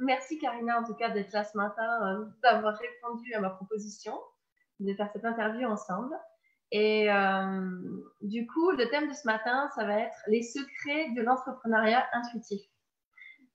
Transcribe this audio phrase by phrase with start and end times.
[0.00, 4.18] Merci Karina en tout cas d'être là ce matin, d'avoir répondu à ma proposition
[4.80, 6.16] de faire cette interview ensemble.
[6.72, 7.70] Et euh,
[8.22, 12.62] du coup, le thème de ce matin, ça va être les secrets de l'entrepreneuriat intuitif.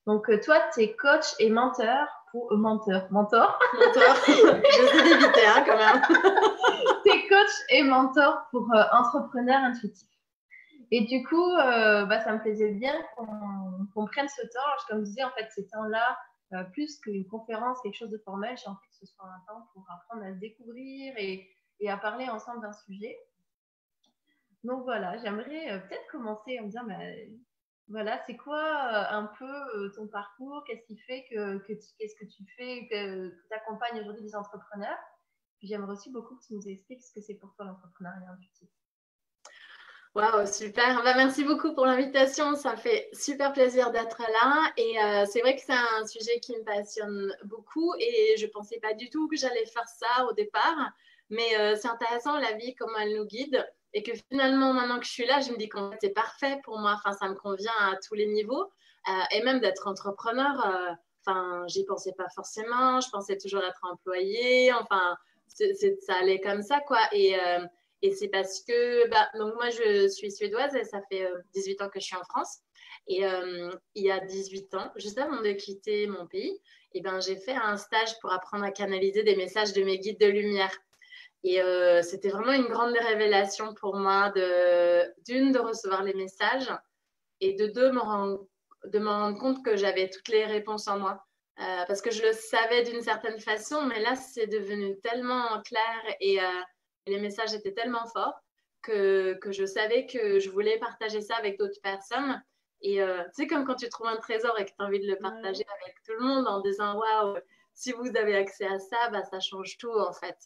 [0.05, 3.57] Donc, euh, toi, tu es coach et menteur pour euh, mentor, mentor.
[3.73, 4.15] Mentor.
[4.27, 6.01] Je sais d'éviter hein, quand même.
[7.03, 10.07] tu es coach et mentor pour euh, entrepreneur intuitif.
[10.91, 13.64] Et du coup, bah, ça me plaisait bien qu'on
[14.03, 14.85] prenne ce temps.
[14.89, 16.17] Comme je disais, en fait, ces temps-là,
[16.73, 19.85] plus qu'une conférence, quelque chose de formel, j'ai envie que ce soit un temps pour
[19.89, 23.17] apprendre à découvrir et à parler ensemble d'un sujet.
[24.65, 26.97] Donc voilà, j'aimerais euh, peut-être commencer en me disant, bah,
[27.87, 30.63] voilà, c'est quoi euh, un peu euh, ton parcours?
[30.65, 34.97] Qu'est-ce qui fait que, qu'est-ce que tu fais, que, tu accompagnes aujourd'hui des entrepreneurs?
[35.59, 38.69] Puis j'aimerais aussi beaucoup que tu nous expliques ce que c'est pour toi l'entrepreneuriat intuitif.
[40.15, 41.03] Waouh, super.
[41.03, 42.55] Bah, merci beaucoup pour l'invitation.
[42.55, 44.71] Ça fait super plaisir d'être là.
[44.77, 44.95] Et
[45.27, 47.93] c'est vrai que c'est un sujet qui me passionne beaucoup.
[47.99, 50.93] Et je ne pensais pas du tout que j'allais faire ça au départ.
[51.29, 53.65] Mais euh, c'est intéressant la vie, comment elle nous guide.
[53.93, 56.79] Et que finalement, maintenant que je suis là, je me dis fait, c'est parfait pour
[56.79, 56.95] moi.
[56.97, 58.71] Enfin, ça me convient à tous les niveaux.
[59.09, 60.93] Euh, et même d'être entrepreneur, euh,
[61.25, 62.99] enfin, j'y pensais pas forcément.
[62.99, 64.73] Je pensais toujours être employée.
[64.73, 66.99] Enfin, ça allait comme ça, quoi.
[67.13, 67.35] Et,
[68.05, 71.89] et c'est parce que, bah, donc moi, je suis suédoise et ça fait 18 ans
[71.89, 72.59] que je suis en France.
[73.07, 73.23] Et
[73.95, 76.59] il y a 18 ans, juste avant de quitter mon pays,
[76.93, 79.97] et eh ben, j'ai fait un stage pour apprendre à canaliser des messages de mes
[79.97, 80.71] guides de lumière.
[81.43, 84.31] Et euh, c'était vraiment une grande révélation pour moi,
[85.27, 86.71] d'une, de, recevoir les messages
[87.41, 88.47] et de deux, me rendre,
[88.85, 91.25] de me rendre compte que j'avais toutes les réponses en moi.
[91.59, 96.15] Euh, parce que je le savais d'une certaine façon, mais là, c'est devenu tellement clair
[96.19, 96.61] et euh,
[97.07, 98.39] les messages étaient tellement forts
[98.81, 102.41] que, que, je savais que je voulais partager ça avec d'autres personnes.
[102.81, 105.07] Et tu sais, comme quand tu trouves un trésor et que tu as envie de
[105.07, 107.37] le partager avec tout le monde en disant Waouh,
[107.75, 110.37] si vous avez accès à ça, bah, ça change tout en fait.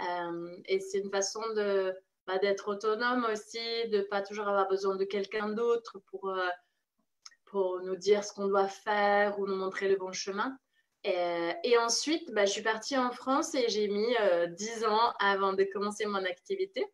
[0.00, 1.94] Euh, et c'est une façon de,
[2.26, 6.48] bah, d'être autonome aussi, de ne pas toujours avoir besoin de quelqu'un d'autre pour, euh,
[7.44, 10.56] pour nous dire ce qu'on doit faire ou nous montrer le bon chemin.
[11.08, 15.12] Et, et ensuite, bah, je suis partie en France et j'ai mis euh, 10 ans
[15.20, 16.84] avant de commencer mon activité.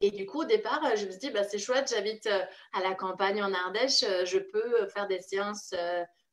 [0.00, 2.94] Et du coup, au départ, je me suis dit, bah, c'est chouette, j'habite à la
[2.94, 5.74] campagne en Ardèche, je peux faire des séances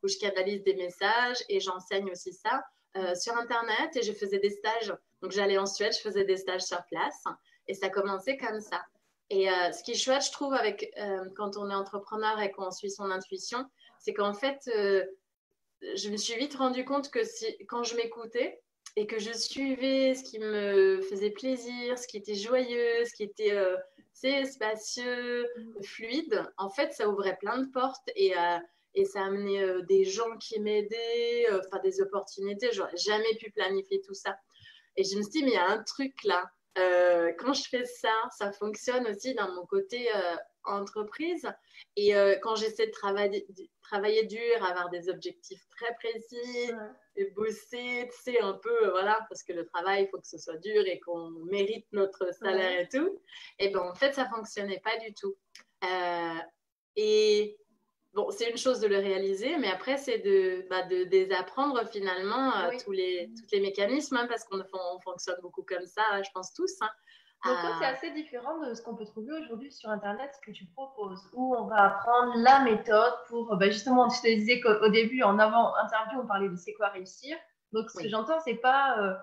[0.02, 2.62] où je canalise des messages et j'enseigne aussi ça.
[2.96, 4.94] Euh, sur Internet et je faisais des stages.
[5.24, 7.24] Donc, j'allais en Suède, je faisais des stages sur place
[7.68, 8.84] et ça commençait comme ça.
[9.32, 12.52] Et euh, ce qui est chouette, je trouve, avec, euh, quand on est entrepreneur et
[12.52, 13.66] qu'on suit son intuition,
[13.98, 14.70] c'est qu'en fait,
[15.96, 18.62] je me suis vite rendu compte que si, quand je m'écoutais
[18.96, 23.24] et que je suivais ce qui me faisait plaisir, ce qui était joyeux, ce qui
[23.24, 23.56] était
[24.46, 25.48] spacieux,
[25.82, 28.34] fluide, en fait, ça ouvrait plein de portes et
[28.96, 32.70] et ça a amené euh, des gens qui m'aidaient, euh, enfin des opportunités.
[32.72, 34.36] J'aurais jamais pu planifier tout ça.
[34.96, 36.46] Et je me suis dit, mais il y a un truc là.
[36.78, 40.08] Euh, quand je fais ça, ça fonctionne aussi dans mon côté
[40.66, 41.48] entreprise.
[41.96, 43.46] Et quand j'essaie de travailler,
[43.82, 46.72] travailler dur, avoir des objectifs très précis,
[47.16, 50.38] et bosser, tu sais, un peu, voilà, parce que le travail, il faut que ce
[50.38, 53.22] soit dur et qu'on mérite notre salaire et tout.
[53.60, 55.36] Et ben en fait, ça fonctionnait pas du tout.
[56.96, 57.58] et
[58.14, 62.56] bon, c'est une chose de le réaliser, mais après, c'est de, bah, de désapprendre finalement
[62.56, 66.30] euh, tous, les, tous les mécanismes, hein, parce qu'on on fonctionne beaucoup comme ça, je
[66.34, 66.74] pense tous.
[66.82, 66.90] Hein.
[67.46, 70.66] Donc, c'est assez différent de ce qu'on peut trouver aujourd'hui sur Internet, ce que tu
[70.66, 75.24] proposes, où on va apprendre la méthode pour, bah, justement, je te disais qu'au début,
[75.24, 77.36] en avant-interview, on parlait de c'est quoi réussir.
[77.74, 79.14] Donc, ce que j'entends, c'est pas, euh,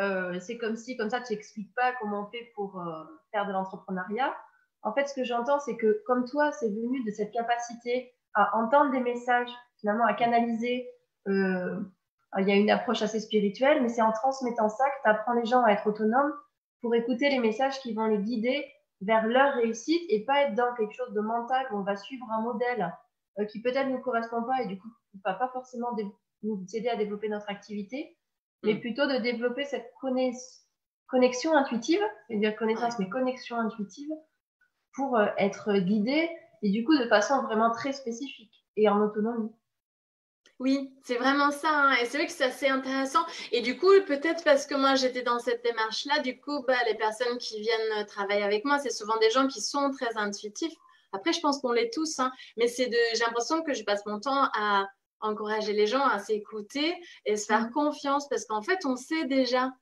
[0.00, 2.82] euh, c'est comme si, comme ça, tu n'expliques pas comment on fait pour
[3.30, 4.34] faire de l'entrepreneuriat.
[4.82, 8.56] En fait, ce que j'entends, c'est que comme toi, c'est venu de cette capacité à
[8.56, 9.50] entendre des messages,
[9.80, 10.88] finalement à canaliser.
[11.26, 11.80] Euh,
[12.38, 15.32] il y a une approche assez spirituelle, mais c'est en transmettant ça que tu apprends
[15.32, 16.32] les gens à être autonomes
[16.80, 18.64] pour écouter les messages qui vont les guider
[19.00, 22.26] vers leur réussite et pas être dans quelque chose de mental où on va suivre
[22.30, 22.92] un modèle
[23.38, 25.96] euh, qui peut-être ne nous correspond pas et du coup ne va pas forcément
[26.42, 28.16] nous aider à développer notre activité,
[28.64, 28.80] mais mm.
[28.80, 34.10] plutôt de développer cette connexion intuitive, c'est-à-dire connaissance, mais connexion intuitive
[34.94, 36.28] pour euh, être guidé
[36.62, 39.52] et du coup de façon vraiment très spécifique et en autonomie.
[40.58, 41.70] Oui, c'est vraiment ça.
[41.70, 41.94] Hein.
[42.02, 43.24] Et c'est vrai que c'est assez intéressant.
[43.52, 46.96] Et du coup, peut-être parce que moi, j'étais dans cette démarche-là, du coup, bah, les
[46.96, 50.74] personnes qui viennent travailler avec moi, c'est souvent des gens qui sont très intuitifs.
[51.12, 52.18] Après, je pense qu'on l'est tous.
[52.18, 52.32] Hein.
[52.56, 54.88] Mais c'est de, j'ai l'impression que je passe mon temps à
[55.20, 56.94] encourager les gens à s'écouter
[57.24, 57.72] et se faire mmh.
[57.72, 59.72] confiance parce qu'en fait, on sait déjà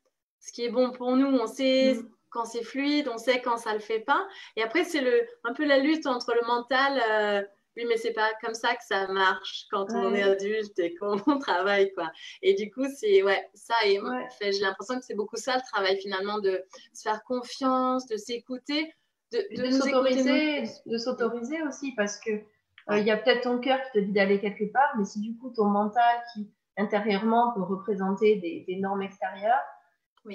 [0.41, 1.29] ce qui est bon pour nous.
[1.29, 4.27] On sait mmh quand c'est fluide, on sait quand ça le fait pas.
[4.57, 7.43] Et après, c'est le, un peu la lutte entre le mental euh,
[7.77, 11.17] oui, mais c'est pas comme ça que ça marche quand on est adulte et qu'on
[11.39, 12.11] travaille, quoi.
[12.43, 14.01] Et du coup, c'est, ouais, ça, et
[14.41, 16.63] j'ai l'impression que c'est beaucoup ça le travail finalement, de
[16.95, 18.91] se faire confiance, de s'écouter,
[19.33, 23.79] de, de, s'autoriser, de s'autoriser aussi, parce que euh, il y a peut-être ton cœur
[23.83, 27.63] qui te dit d'aller quelque part, mais si du coup ton mental qui intérieurement peut
[27.63, 29.65] représenter des, normes extérieures,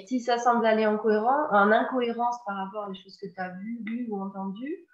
[0.06, 3.50] si ça semble aller en, cohérent, en incohérence par rapport aux choses que tu as
[3.50, 4.86] vues, lues ou entendues,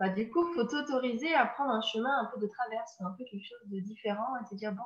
[0.00, 3.14] bah, du coup, il faut t'autoriser à prendre un chemin un peu de traverse, un
[3.18, 4.82] peu quelque chose de différent et te dire, bon,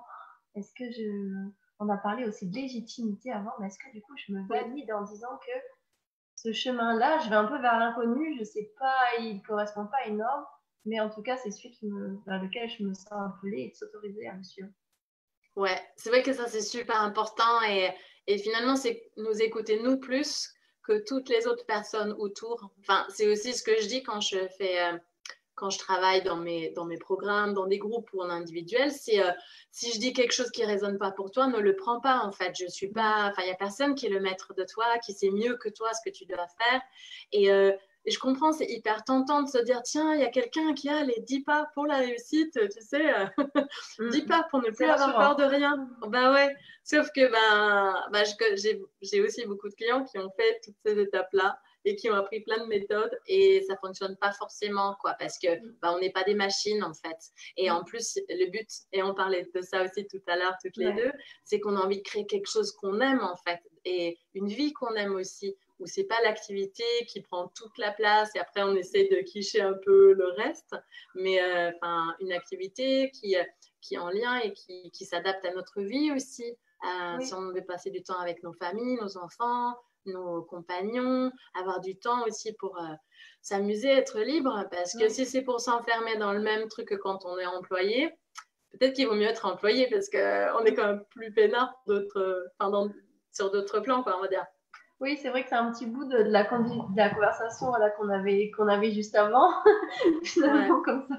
[0.56, 1.50] est-ce que je...
[1.78, 4.92] On a parlé aussi de légitimité avant, mais est-ce que du coup, je me valide
[4.92, 5.52] en disant que
[6.34, 9.86] ce chemin-là, je vais un peu vers l'inconnu, je ne sais pas, il ne correspond
[9.86, 10.44] pas à une norme,
[10.84, 13.70] mais en tout cas, c'est celui qui me, vers lequel je me sens appelée et
[13.70, 14.70] de s'autoriser à me suivre.
[15.56, 17.90] Ouais, c'est vrai que ça, c'est super important et,
[18.26, 20.53] et finalement, c'est nous écouter nous plus
[20.84, 22.70] que toutes les autres personnes autour.
[22.80, 24.96] Enfin, c'est aussi ce que je dis quand je fais, euh,
[25.54, 28.92] quand je travaille dans mes, dans mes programmes, dans des groupes ou en individuel.
[28.92, 29.30] C'est euh,
[29.70, 32.20] si je dis quelque chose qui résonne pas pour toi, ne le prends pas.
[32.20, 33.30] En fait, je suis pas.
[33.30, 35.68] Enfin, il y a personne qui est le maître de toi, qui sait mieux que
[35.68, 36.82] toi ce que tu dois faire.
[37.32, 37.72] Et euh,
[38.06, 40.88] et je comprends, c'est hyper tentant de se dire, tiens, il y a quelqu'un qui
[40.88, 43.04] a les 10 pas pour la réussite, tu sais,
[43.98, 44.26] 10 mm.
[44.26, 45.88] pas pour ne plus avoir peur de rien.
[46.08, 48.22] Bah ouais, sauf que ben, bah,
[49.02, 52.40] j'ai aussi beaucoup de clients qui ont fait toutes ces étapes-là et qui ont appris
[52.40, 55.76] plein de méthodes et ça fonctionne pas forcément, quoi, parce que mm.
[55.80, 57.16] bah, on n'est pas des machines, en fait.
[57.56, 57.84] Et en mm.
[57.84, 61.12] plus, le but, et on parlait de ça aussi tout à l'heure, toutes les deux,
[61.44, 64.72] c'est qu'on a envie de créer quelque chose qu'on aime, en fait, et une vie
[64.72, 68.74] qu'on aime aussi où c'est pas l'activité qui prend toute la place et après on
[68.74, 70.74] essaie de quicher un peu le reste,
[71.14, 71.70] mais euh,
[72.20, 73.36] une activité qui,
[73.82, 76.56] qui est en lien et qui, qui s'adapte à notre vie aussi.
[76.84, 79.74] Euh, si on veut passer du temps avec nos familles, nos enfants,
[80.06, 82.94] nos compagnons, avoir du temps aussi pour euh,
[83.42, 87.24] s'amuser, être libre, parce que si c'est pour s'enfermer dans le même truc que quand
[87.26, 88.10] on est employé,
[88.72, 91.74] peut-être qu'il vaut mieux être employé parce qu'on est quand même plus peinard
[93.32, 94.46] sur d'autres plans, quoi, on va dire.
[95.00, 97.66] Oui, c'est vrai que c'est un petit bout de, la, de la, conversation
[97.98, 99.50] qu'on avait, qu'on avait juste avant.
[100.24, 101.16] Finalement, comme ça,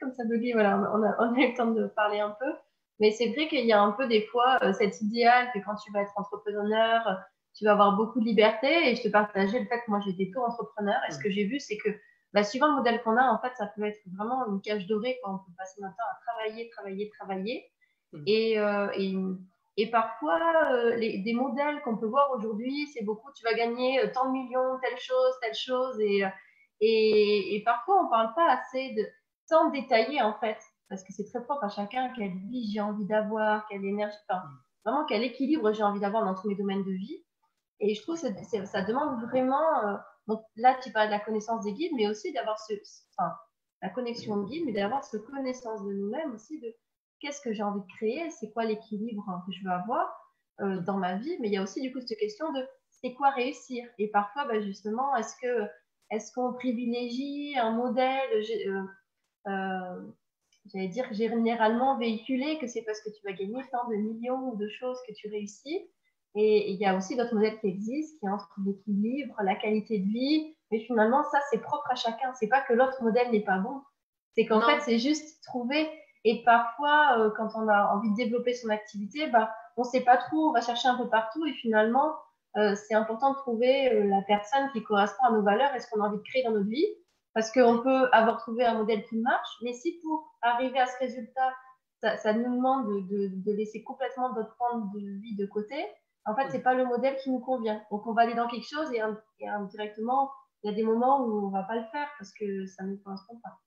[0.00, 2.52] comme ça voilà, on a, on a eu le temps de parler un peu.
[3.00, 5.76] Mais c'est vrai qu'il y a un peu des fois euh, cet idéal que quand
[5.76, 7.20] tu vas être entrepreneur,
[7.54, 8.90] tu vas avoir beaucoup de liberté.
[8.90, 11.00] Et je te partageais le fait que moi j'étais tout entrepreneur.
[11.08, 11.90] Et ce que j'ai vu, c'est que
[12.32, 15.18] bah, suivant le modèle qu'on a, en fait, ça peut être vraiment une cage dorée
[15.22, 17.70] quand on peut passer notre temps à travailler, travailler, travailler.
[18.12, 18.22] Mmh.
[18.26, 19.14] Et, euh, et
[19.76, 20.38] et parfois,
[20.72, 24.26] euh, les, des modèles qu'on peut voir aujourd'hui, c'est beaucoup, tu vas gagner euh, tant
[24.26, 25.98] de millions, telle chose, telle chose.
[26.00, 26.28] Et, euh,
[26.80, 29.02] et, et parfois, on ne parle pas assez de,
[29.46, 30.58] sans détailler en fait,
[30.88, 34.42] parce que c'est très propre à chacun, quelle vie j'ai envie d'avoir, quelle énergie, enfin,
[34.84, 37.24] vraiment quel équilibre j'ai envie d'avoir dans tous mes domaines de vie.
[37.80, 39.98] Et je trouve que ça demande vraiment,
[40.28, 42.74] donc là tu parles de la connaissance des guides, mais aussi d'avoir ce,
[43.16, 43.32] enfin,
[43.80, 46.74] la connexion de guide, mais d'avoir cette connaissance de nous-mêmes aussi, de
[47.22, 50.12] qu'est-ce que j'ai envie de créer, c'est quoi l'équilibre que je veux avoir
[50.60, 53.14] euh, dans ma vie, mais il y a aussi du coup cette question de c'est
[53.14, 53.84] quoi réussir?
[53.98, 55.68] Et parfois, bah, justement, est-ce que
[56.10, 58.82] est-ce qu'on privilégie un modèle, euh,
[59.48, 60.10] euh,
[60.66, 64.68] j'allais dire généralement véhiculé, que c'est parce que tu vas gagner tant de millions de
[64.68, 65.88] choses que tu réussis?
[66.34, 70.08] Et il y a aussi d'autres modèles qui existent, qui entre l'équilibre, la qualité de
[70.08, 70.54] vie.
[70.70, 72.32] Mais finalement, ça, c'est propre à chacun.
[72.34, 73.82] C'est pas que l'autre modèle n'est pas bon.
[74.34, 75.88] C'est qu'en fait, c'est juste trouver
[76.24, 80.02] et parfois, euh, quand on a envie de développer son activité, bah, on ne sait
[80.02, 82.14] pas trop, on va chercher un peu partout et finalement,
[82.56, 85.88] euh, c'est important de trouver euh, la personne qui correspond à nos valeurs et ce
[85.90, 86.86] qu'on a envie de créer dans notre vie.
[87.34, 90.98] Parce qu'on peut avoir trouvé un modèle qui marche, mais si pour arriver à ce
[90.98, 91.54] résultat,
[92.02, 95.82] ça, ça nous demande de, de, de, laisser complètement notre point de vie de côté,
[96.26, 97.82] en fait, c'est pas le modèle qui nous convient.
[97.90, 99.00] Donc, on va aller dans quelque chose et,
[99.40, 100.30] et indirectement,
[100.62, 102.90] il y a des moments où on va pas le faire parce que ça ne
[102.90, 103.58] nous correspond pas.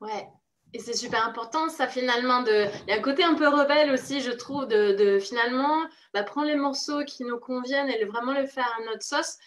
[0.00, 0.28] Ouais,
[0.74, 2.44] et c'est super important, ça finalement.
[2.46, 6.46] Il y a un côté un peu rebelle aussi, je trouve, de, finalement bah, prendre
[6.46, 9.38] les morceaux qui nous conviennent et vraiment le faire à notre sauce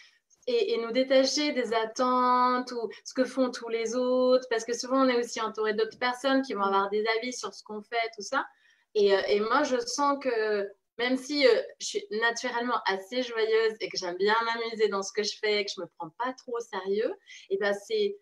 [0.47, 4.47] et, nous détacher des attentes ou ce que font tous les autres.
[4.49, 7.53] Parce que souvent, on est aussi entouré d'autres personnes qui vont avoir des avis sur
[7.53, 8.45] ce qu'on fait, tout ça.
[8.95, 13.89] Et, euh, moi, je sens que même si euh, je suis naturellement assez joyeuse et
[13.89, 16.33] que j'aime bien m'amuser dans ce que je fais, que je ne me prends pas
[16.33, 17.13] trop au sérieux,
[17.49, 18.17] et ben c'est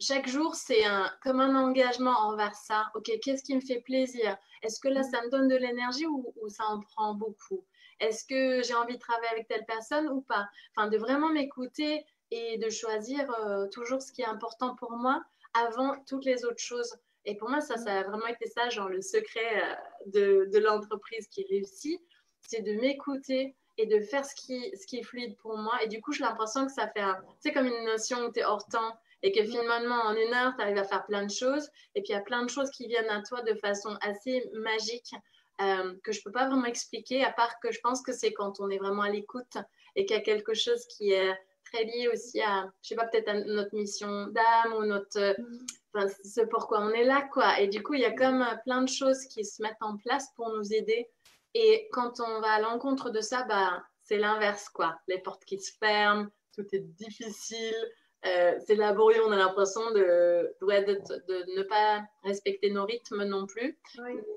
[0.00, 2.90] chaque jour, c'est un, comme un engagement envers ça.
[2.94, 4.36] Ok, qu'est-ce qui me fait plaisir?
[4.62, 7.64] Est-ce que là, ça me donne de l'énergie ou, ça en prend beaucoup?
[8.00, 10.48] Est-ce que j'ai envie de travailler avec telle personne ou pas?
[10.76, 15.22] Enfin, de vraiment m'écouter et de choisir euh, toujours ce qui est important pour moi
[15.54, 16.96] avant toutes les autres choses.
[17.24, 19.74] Et pour moi, ça, ça a vraiment été ça, genre le secret euh,
[20.06, 22.00] de, de l'entreprise qui réussit,
[22.40, 25.72] c'est de m'écouter et de faire ce qui, ce qui est fluide pour moi.
[25.82, 28.40] Et du coup, j'ai l'impression que ça fait, un, c'est comme une notion où tu
[28.40, 31.30] es hors temps et que finalement en une heure, tu arrives à faire plein de
[31.30, 33.96] choses et puis il y a plein de choses qui viennent à toi de façon
[34.02, 35.14] assez magique
[35.62, 38.60] euh, que je peux pas vraiment expliquer à part que je pense que c'est quand
[38.60, 39.56] on est vraiment à l'écoute
[39.96, 43.06] et qu'il y a quelque chose qui est très lié aussi à, je sais pas,
[43.06, 45.66] peut-être à notre mission d'âme ou notre, mm.
[45.94, 47.58] enfin, ce pourquoi on est là, quoi.
[47.60, 50.28] Et du coup, il y a comme plein de choses qui se mettent en place
[50.36, 51.08] pour nous aider.
[51.54, 54.98] Et quand on va à l'encontre de ça, bah, c'est l'inverse, quoi.
[55.08, 57.90] Les portes qui se ferment, tout est difficile,
[58.26, 63.78] euh, c'est laborieux, on a l'impression de, de, ne pas respecter nos rythmes non plus.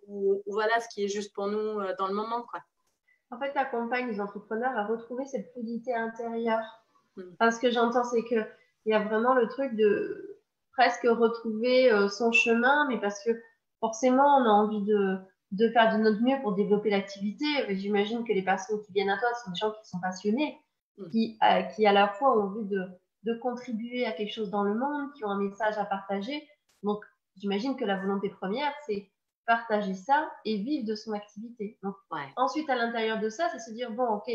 [0.07, 2.61] Ou, voilà ce qui est juste pour nous euh, dans le moment, quoi.
[3.31, 6.63] En fait, tu accompagnes les entrepreneurs à retrouver cette fluidité intérieure.
[7.15, 7.49] Hmm.
[7.51, 8.47] ce que j'entends, c'est qu'il
[8.85, 10.39] y a vraiment le truc de
[10.73, 13.31] presque retrouver euh, son chemin, mais parce que
[13.79, 15.17] forcément, on a envie de,
[15.51, 17.45] de faire de notre mieux pour développer l'activité.
[17.69, 20.57] J'imagine que les personnes qui viennent à toi sont des gens qui sont passionnés,
[20.97, 21.09] mm.
[21.09, 22.81] qui, euh, qui à la fois ont envie de,
[23.27, 26.47] de, contribuer à quelque chose dans le monde, qui ont un message à partager.
[26.83, 27.03] Donc,
[27.35, 29.11] j'imagine que la volonté première, c'est
[29.45, 31.77] partager ça et vivre de son activité.
[31.83, 31.95] Donc,
[32.35, 34.29] ensuite, à l'intérieur de ça, c'est se dire, bon, ok,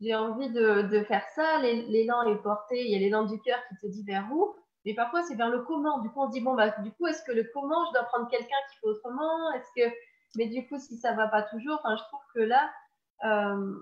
[0.00, 3.58] j'ai envie de, de, faire ça, l'élan est porté, il y a l'élan du cœur
[3.68, 6.00] qui te dit vers où, mais parfois c'est vers le comment.
[6.00, 8.04] Du coup, on se dit, bon, bah, du coup, est-ce que le comment, je dois
[8.04, 9.52] prendre quelqu'un qui fait autrement?
[9.52, 9.94] Est-ce que
[10.36, 12.70] mais du coup, si ça va pas toujours, je trouve que là,
[13.24, 13.76] euh,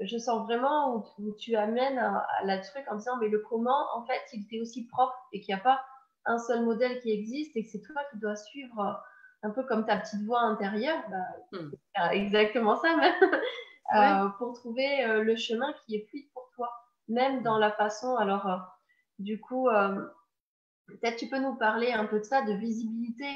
[0.00, 2.00] je sens vraiment où, tu amènes
[2.44, 5.54] la truc en disant, mais le comment, en fait, il est aussi propre et qu'il
[5.54, 5.80] n'y a pas
[6.26, 9.62] un seul modèle qui existe et que c'est toi qui dois suivre euh, un peu
[9.64, 11.02] comme ta petite voix intérieure.
[11.10, 12.12] Bah, hmm.
[12.12, 13.14] Exactement ça même.
[13.92, 16.70] Euh, pour trouver le chemin qui est fluide pour toi,
[17.08, 18.14] même dans la façon.
[18.14, 18.46] Alors,
[19.18, 19.68] du coup,
[20.86, 23.26] peut-être tu peux nous parler un peu de ça, de visibilité,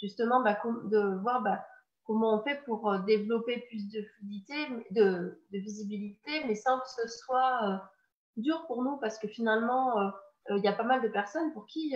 [0.00, 1.62] justement, bah, de voir bah,
[2.08, 4.54] comment on fait pour euh, développer plus de fluidité,
[4.90, 7.76] de, visibilité, mais sans que ce soit euh,
[8.38, 10.10] dur pour nous, parce que finalement, euh,
[10.56, 11.94] il y a pas mal de personnes pour qui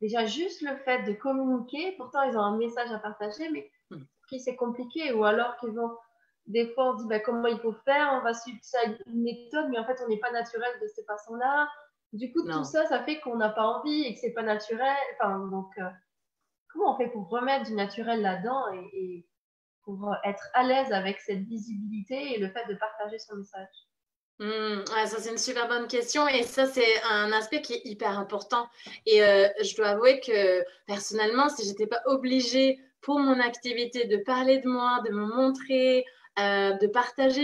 [0.00, 3.98] déjà juste le fait de communiquer, pourtant ils ont un message à partager, mais hmm.
[3.98, 5.96] pour qui c'est compliqué, ou alors qu'ils vont,
[6.48, 8.58] des fois on dit bah, comment il faut faire, on va suivre
[9.06, 11.68] une méthode, mais en fait on n'est pas naturel de cette façon-là.
[12.12, 14.96] Du coup, tout ça, ça fait qu'on n'a pas envie et que c'est pas naturel.
[15.12, 15.70] Enfin, donc,
[16.68, 19.26] comment on fait pour remettre du naturel là-dedans et,
[19.82, 23.88] pour être à l'aise avec cette visibilité et le fait de partager son message
[24.38, 28.18] mmh, ça, c'est une super bonne question et ça, c'est un aspect qui est hyper
[28.18, 28.68] important.
[29.06, 34.18] Et euh, je dois avouer que personnellement, si j'étais pas obligée pour mon activité de
[34.18, 36.04] parler de moi, de me montrer,
[36.38, 37.42] euh, de partager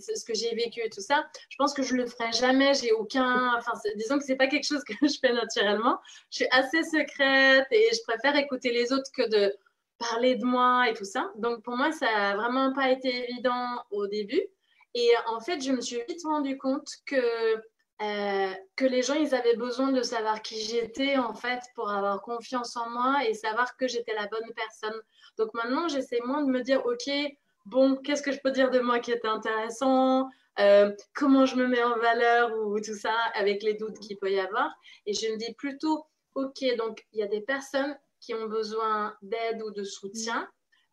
[0.00, 2.74] ce que j'ai vécu et tout ça, je pense que je le ferai jamais.
[2.74, 3.58] J'ai aucun,
[3.96, 5.98] disons que c'est pas quelque chose que je fais naturellement.
[6.30, 9.54] Je suis assez secrète et je préfère écouter les autres que de
[9.98, 11.30] parler de moi et tout ça.
[11.36, 14.42] Donc pour moi, ça n'a vraiment pas été évident au début.
[14.94, 17.16] Et en fait, je me suis vite rendu compte que,
[18.02, 22.20] euh, que les gens, ils avaient besoin de savoir qui j'étais, en fait, pour avoir
[22.22, 25.00] confiance en moi et savoir que j'étais la bonne personne.
[25.38, 27.10] Donc maintenant, j'essaie moins de me dire, OK,
[27.64, 30.28] bon, qu'est-ce que je peux dire de moi qui est intéressant
[30.58, 34.30] euh, comment je me mets en valeur ou tout ça avec les doutes qu'il peut
[34.30, 34.70] y avoir.
[35.06, 36.04] Et je me dis plutôt,
[36.34, 40.48] OK, donc il y a des personnes qui ont besoin d'aide ou de soutien.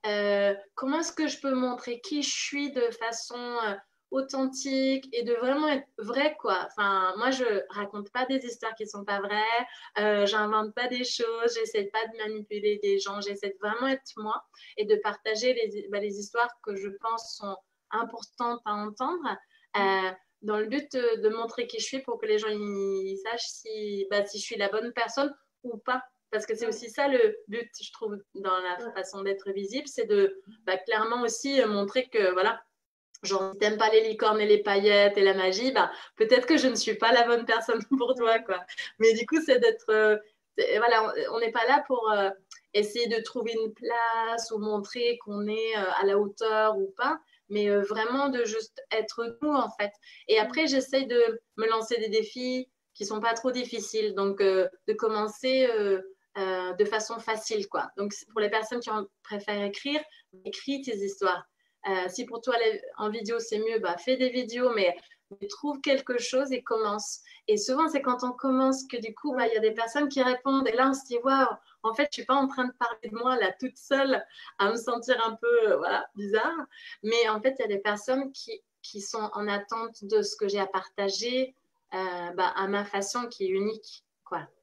[0.06, 3.76] Euh, comment est-ce que je peux montrer qui je suis de façon euh,
[4.12, 6.68] authentique et de vraiment être vrai quoi.
[6.68, 9.68] Enfin, moi je raconte pas des histoires qui sont pas vraies,
[10.00, 14.12] euh, j'invente pas des choses, j'essaie pas de manipuler des gens, j'essaie de vraiment être
[14.18, 14.44] moi
[14.78, 17.56] et de partager les, bah, les histoires que je pense sont
[17.92, 19.38] importantes à entendre.
[19.78, 20.12] Euh,
[20.42, 24.08] dans le but de, montrer qui je suis pour que les gens ils, sachent si,
[24.10, 26.02] bah, si je suis la bonne personne ou pas.
[26.32, 30.06] Parce que c'est aussi ça le but, je trouve, dans la façon d'être visible, c'est
[30.06, 32.62] de bah, clairement aussi montrer que, voilà,
[33.24, 36.68] genre, t'aimes pas les licornes et les paillettes et la magie, bah, peut-être que je
[36.68, 38.64] ne suis pas la bonne personne pour toi, quoi.
[39.00, 40.18] Mais du coup, c'est d'être, euh,
[40.58, 42.30] voilà, on n'est pas là pour euh,
[42.74, 47.20] essayer de trouver une place ou montrer qu'on est euh, à la hauteur ou pas,
[47.50, 49.92] mais vraiment de juste être nous, en fait.
[50.28, 54.94] Et après, j'essaye de me lancer des défis qui sont pas trop difficiles, donc de
[54.94, 55.68] commencer
[56.36, 57.90] de façon facile, quoi.
[57.98, 58.92] Donc, pour les personnes qui
[59.24, 60.00] préfèrent écrire,
[60.46, 61.49] écris tes histoires
[61.88, 62.56] euh, si pour toi
[62.98, 64.96] en vidéo c'est mieux, bah, fais des vidéos, mais,
[65.48, 67.20] trouve quelque chose et commence.
[67.48, 70.10] Et souvent, c'est quand on commence que du coup, bah, il y a des personnes
[70.10, 70.68] qui répondent.
[70.68, 71.46] Et là, on se dit, waouh,
[71.84, 74.26] en fait, je suis pas en train de parler de moi là toute seule
[74.58, 76.66] à me sentir un peu voilà, bizarre.
[77.04, 80.36] Mais en fait, il y a des personnes qui, qui sont en attente de ce
[80.36, 81.56] que j'ai à partager
[81.94, 84.04] euh, bah, à ma façon qui est unique.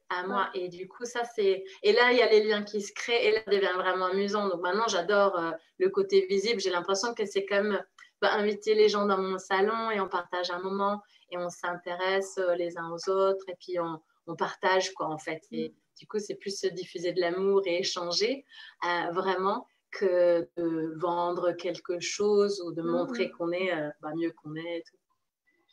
[0.09, 0.49] À moi.
[0.53, 1.65] Et du coup, ça, c'est.
[1.83, 4.05] Et là, il y a les liens qui se créent et là, ça devient vraiment
[4.05, 4.47] amusant.
[4.47, 6.61] Donc maintenant, j'adore euh, le côté visible.
[6.61, 7.77] J'ai l'impression que c'est comme
[8.21, 12.37] bah, inviter les gens dans mon salon et on partage un moment et on s'intéresse
[12.37, 15.41] euh, les uns aux autres et puis on, on partage quoi en fait.
[15.51, 18.45] Et du coup, c'est plus se diffuser de l'amour et échanger
[18.85, 22.87] euh, vraiment que de vendre quelque chose ou de mm.
[22.87, 24.83] montrer qu'on est euh, bah, mieux qu'on est.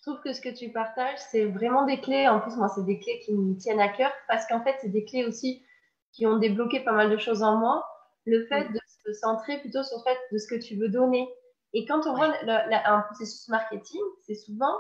[0.05, 2.29] Je trouve que ce que tu partages, c'est vraiment des clés.
[2.29, 4.91] En plus, moi, c'est des clés qui me tiennent à cœur parce qu'en fait, c'est
[4.91, 5.65] des clés aussi
[6.13, 7.83] qui ont débloqué pas mal de choses en moi.
[8.27, 11.27] Le fait de se centrer plutôt sur le fait de ce que tu veux donner.
[11.73, 14.77] Et quand on voit un processus marketing, c'est souvent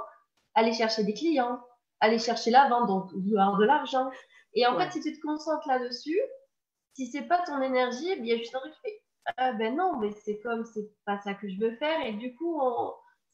[0.54, 1.58] aller chercher des clients,
[2.00, 4.10] aller chercher la vente, donc vouloir de l'argent.
[4.52, 6.20] Et en fait, si tu te concentres là-dessus,
[6.92, 9.00] si c'est pas ton énergie, il y a juste un truc qui fait
[9.38, 12.36] ah ben non, mais c'est comme c'est pas ça que je veux faire et du
[12.36, 12.60] coup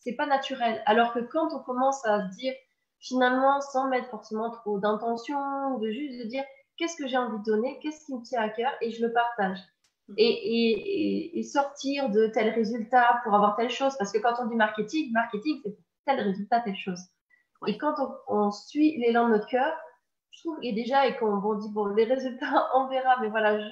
[0.00, 0.82] c'est pas naturel.
[0.86, 2.54] Alors que quand on commence à se dire
[2.98, 6.44] finalement sans mettre forcément trop d'intention, de juste de dire
[6.76, 9.12] qu'est-ce que j'ai envie de donner, qu'est-ce qui me tient à cœur et je le
[9.12, 9.58] partage.
[10.16, 15.12] Et, sortir de tel résultat pour avoir telle chose, parce que quand on dit marketing,
[15.12, 15.76] marketing c'est
[16.06, 17.00] tel résultat, telle chose.
[17.66, 17.94] Et quand
[18.28, 19.72] on, suit l'élan de notre cœur,
[20.30, 23.68] je trouve, et déjà, et qu'on dit, bon, les résultats, on verra, mais voilà, je,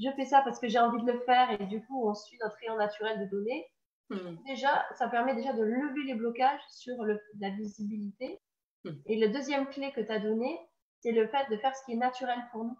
[0.00, 2.38] je fais ça parce que j'ai envie de le faire, et du coup, on suit
[2.42, 3.66] notre élan naturel de donner.
[4.10, 4.36] Hmm.
[4.46, 8.40] Déjà, ça permet déjà de lever les blocages sur le, la visibilité.
[8.84, 8.92] Hmm.
[9.06, 10.58] Et le deuxième clé que tu as donné,
[11.00, 12.76] c'est le fait de faire ce qui est naturel pour nous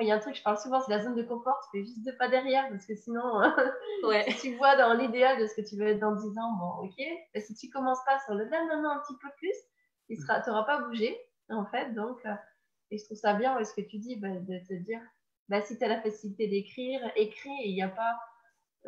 [0.00, 1.58] il y a un truc, je parle souvent, c'est la zone de confort.
[1.62, 3.22] Tu fais juste deux pas derrière parce que sinon,
[4.04, 4.24] ouais.
[4.30, 6.86] si tu vois dans l'idéal de ce que tu veux être dans 10 ans, bon,
[6.86, 7.42] ok.
[7.42, 9.54] Si tu commences pas sur le là, non, un petit peu plus,
[10.08, 11.16] tu n'auras pas bougé,
[11.50, 11.92] en fait.
[11.94, 12.34] Donc, euh,
[12.90, 15.00] et je trouve ça bien, ce que tu dis, bah, de te dire,
[15.48, 18.18] bah, si tu as la facilité d'écrire, écris et il n'y a pas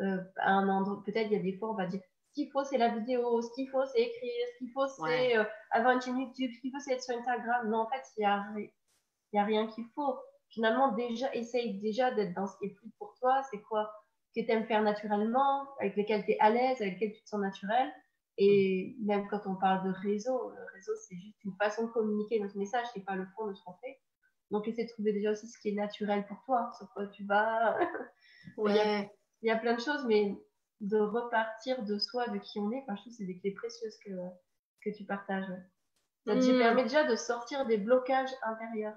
[0.01, 2.63] euh, un endroit, peut-être il y a des fois, on va dire, ce qu'il faut,
[2.63, 6.01] c'est la vidéo, ce qu'il faut, c'est écrire, ce qu'il faut, c'est euh, avoir une
[6.01, 7.69] chaîne YouTube, ce qu'il faut, c'est être sur Instagram.
[7.69, 8.45] Non, en fait, il n'y a,
[9.33, 10.15] y a rien qu'il faut
[10.49, 13.41] finalement, déjà, essaye déjà d'être dans ce qui est plus pour toi.
[13.51, 13.91] C'est quoi
[14.35, 17.29] que tu aimes faire naturellement, avec lesquels tu es à l'aise, avec lesquels tu te
[17.29, 17.91] sens naturel.
[18.37, 22.39] Et même quand on parle de réseau, le réseau, c'est juste une façon de communiquer
[22.39, 23.99] notre message, c'est pas le fond de ce qu'on fait.
[24.49, 27.25] Donc, essaie de trouver déjà aussi ce qui est naturel pour toi, sur quoi tu
[27.25, 27.77] vas.
[28.57, 29.11] Ouais.
[29.41, 30.37] Il, y a, plein de choses, mais
[30.81, 33.51] de repartir de soi, de qui on est, enfin, je trouve que c'est des clés
[33.51, 34.11] précieuses que,
[34.83, 35.49] que tu partages.
[36.25, 36.59] Ça te hmm.
[36.59, 38.95] permet déjà de sortir des blocages intérieurs.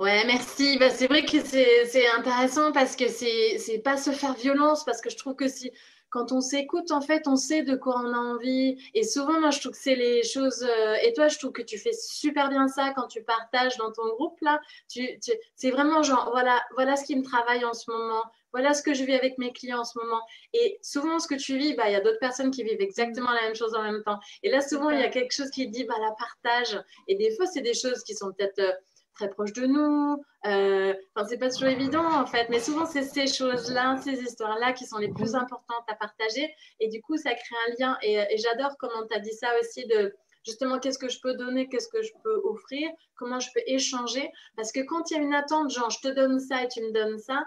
[0.00, 0.78] Ouais, merci.
[0.78, 5.10] Bah, c'est vrai que c'est intéressant parce que c'est pas se faire violence, parce que
[5.10, 5.72] je trouve que si
[6.10, 8.78] quand on s'écoute, en fait, on sait de quoi on a envie.
[8.94, 10.62] Et souvent, moi, je trouve que c'est les choses.
[10.62, 13.92] Euh, et toi, je trouve que tu fais super bien ça quand tu partages dans
[13.92, 14.60] ton groupe là.
[14.88, 15.32] Tu, tu...
[15.54, 18.22] c'est vraiment genre, voilà, voilà ce qui me travaille en ce moment.
[18.52, 20.20] Voilà ce que je vis avec mes clients en ce moment.
[20.54, 23.30] Et souvent, ce que tu vis, bah, il y a d'autres personnes qui vivent exactement
[23.32, 24.18] la même chose en même temps.
[24.42, 26.82] Et là, souvent, il y a quelque chose qui dit, bah, la partage.
[27.06, 28.72] Et des fois, c'est des choses qui sont peut-être euh,
[29.18, 30.22] très proche de nous.
[30.46, 34.72] Euh, enfin, c'est pas toujours évident en fait, mais souvent c'est ces choses-là, ces histoires-là
[34.72, 36.54] qui sont les plus importantes à partager.
[36.80, 37.98] Et du coup, ça crée un lien.
[38.02, 40.14] Et, j'adore comment tu as dit ça aussi de
[40.46, 44.30] justement qu'est-ce que je peux donner, qu'est-ce que je peux offrir, comment je peux échanger.
[44.56, 46.80] Parce que quand il y a une attente, genre je te donne ça et tu
[46.80, 47.44] me donnes ça,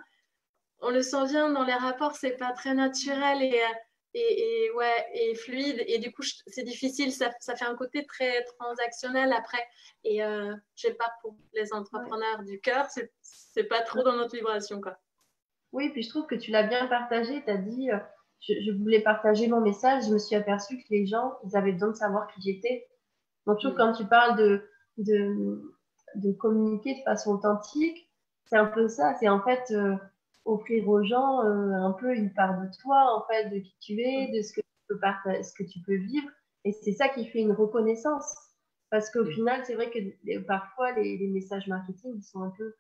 [0.82, 3.62] on le sent bien dans les rapports, c'est pas très naturel et
[4.14, 5.84] et, ouais, et fluide.
[5.88, 7.12] Et du coup, c'est difficile.
[7.12, 9.64] Ça, ça, fait un côté très transactionnel après.
[10.04, 12.88] Et euh, je sais pas, pour les entrepreneurs du cœur,
[13.22, 14.82] c'est pas trop dans notre vibration.
[14.82, 14.98] Quoi.
[15.72, 17.44] Oui, puis je trouve que tu l'as bien partagé.
[17.44, 17.98] Tu as dit, euh,
[18.42, 20.06] je, voulais partager mon message.
[20.08, 22.88] Je me suis aperçue que les gens, ils avaient besoin de savoir qui j'étais.
[23.46, 23.82] Donc, je trouve mm.
[23.82, 25.62] quand tu parles de, de,
[26.16, 28.10] de, communiquer de façon authentique,
[28.46, 29.16] c'est un peu ça.
[29.20, 29.72] C'est en fait.
[29.72, 29.96] Euh,
[30.46, 34.02] offrir aux gens euh, un peu une part de toi, en fait, de qui tu
[34.02, 36.28] es, de ce que tu peux, partager, ce que tu peux vivre.
[36.64, 38.36] Et c'est ça qui fait une reconnaissance.
[38.90, 42.74] Parce qu'au final, c'est vrai que parfois, les, messages marketing sont un peu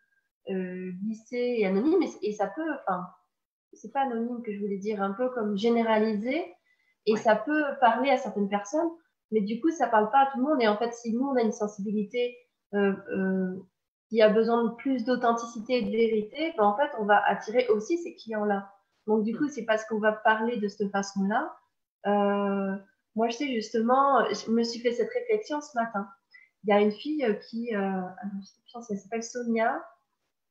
[0.50, 2.04] euh, glissés et anonymes.
[2.21, 3.06] Et, ça peut, enfin,
[3.74, 6.54] c'est pas anonyme que je voulais dire, un peu comme généralisé.
[7.06, 8.89] Et ça peut parler à certaines personnes.
[9.32, 10.62] Mais du coup, ça parle pas à tout le monde.
[10.62, 12.38] Et en fait, si nous, on a une sensibilité
[14.12, 17.24] euh qui a besoin de plus d'authenticité et de vérité, ben en fait, on va
[17.26, 18.69] attirer aussi ces clients-là.
[19.08, 21.56] Donc, du coup, c'est parce qu'on va parler de cette façon-là.
[22.08, 22.76] Euh,
[23.15, 26.08] moi, je sais justement, je me suis fait cette réflexion ce matin.
[26.63, 28.02] Il y a une fille qui, euh,
[28.89, 29.84] elle s'appelle Sonia,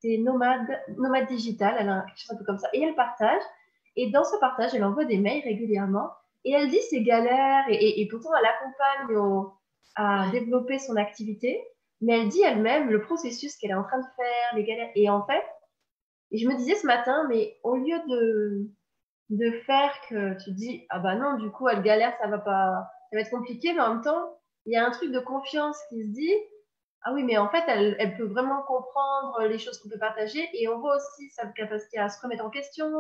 [0.01, 3.43] c'est nomade, nomade digital, elle a quelque chose un peu comme ça, et elle partage.
[3.97, 6.11] Et dans ce partage, elle envoie des mails régulièrement,
[6.45, 9.51] et elle dit ses galères, et, et, pourtant elle accompagne
[9.97, 11.63] à développer son activité
[12.01, 14.91] mais elle dit elle-même le processus qu'elle est en train de faire, les galères.
[14.95, 15.45] Et en fait,
[16.31, 18.71] et je me disais ce matin, mais au lieu de,
[19.31, 22.87] de faire que tu dis, ah bah non, du coup, elle galère, ça va pas,
[23.11, 25.79] ça va être compliqué, mais en même temps, il y a un truc de confiance
[25.89, 26.35] qui se dit,
[27.03, 30.49] ah oui, mais en fait, elle, elle peut vraiment comprendre les choses qu'on peut partager
[30.53, 32.91] et on voit aussi sa capacité à se remettre en question,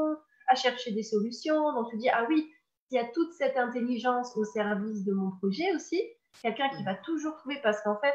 [0.48, 1.72] à chercher des solutions.
[1.74, 2.50] Donc, tu dis, ah oui,
[2.90, 6.02] il y a toute cette intelligence au service de mon projet aussi,
[6.42, 8.14] quelqu'un qui va toujours trouver parce qu'en fait,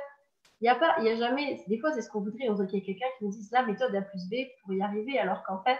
[0.61, 2.53] Il n'y a pas, il y a jamais, des fois c'est ce qu'on voudrait, on
[2.53, 4.81] voudrait qu'il y ait quelqu'un qui nous dise la méthode A plus B pour y
[4.81, 5.79] arriver, alors qu'en fait,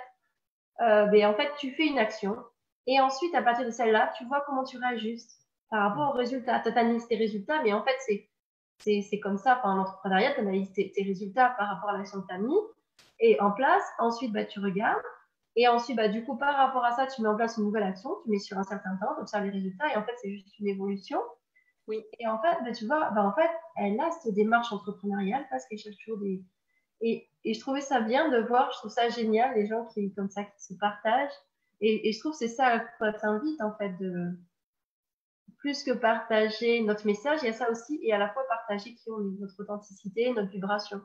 [0.82, 2.38] euh, ben, en fait, tu fais une action
[2.88, 5.32] et ensuite, à partir de celle-là, tu vois comment tu réajustes
[5.70, 6.60] par rapport aux résultats.
[6.60, 7.96] Tu analyses tes résultats, mais en fait,
[8.80, 12.28] c'est, c'est, comme ça, pendant l'entrepreneuriat, tu analyses tes, résultats par rapport à l'action que
[12.28, 12.58] tu as mis
[13.20, 13.84] et en place.
[13.98, 15.02] Ensuite, bah, tu regardes.
[15.56, 17.84] Et ensuite, bah, du coup, par rapport à ça, tu mets en place une nouvelle
[17.84, 20.30] action, tu mets sur un certain temps, tu observes les résultats, et en fait, c'est
[20.30, 21.20] juste une évolution.
[21.88, 22.04] Oui.
[22.20, 25.66] Et en fait, bah, tu vois, bah, en fait, elle a cette démarche entrepreneuriale parce
[25.68, 26.44] qu'elle cherche toujours des.
[27.02, 30.14] Et, et, je trouvais ça bien de voir, je trouve ça génial, les gens qui,
[30.14, 31.34] comme ça, qui se partagent.
[31.82, 34.32] Et, et je trouve que c'est ça à quoi t'invites, en fait, de
[35.58, 38.94] plus que partager notre message, il y a ça aussi, et à la fois partager
[38.94, 41.02] qui ont notre authenticité, notre vibration.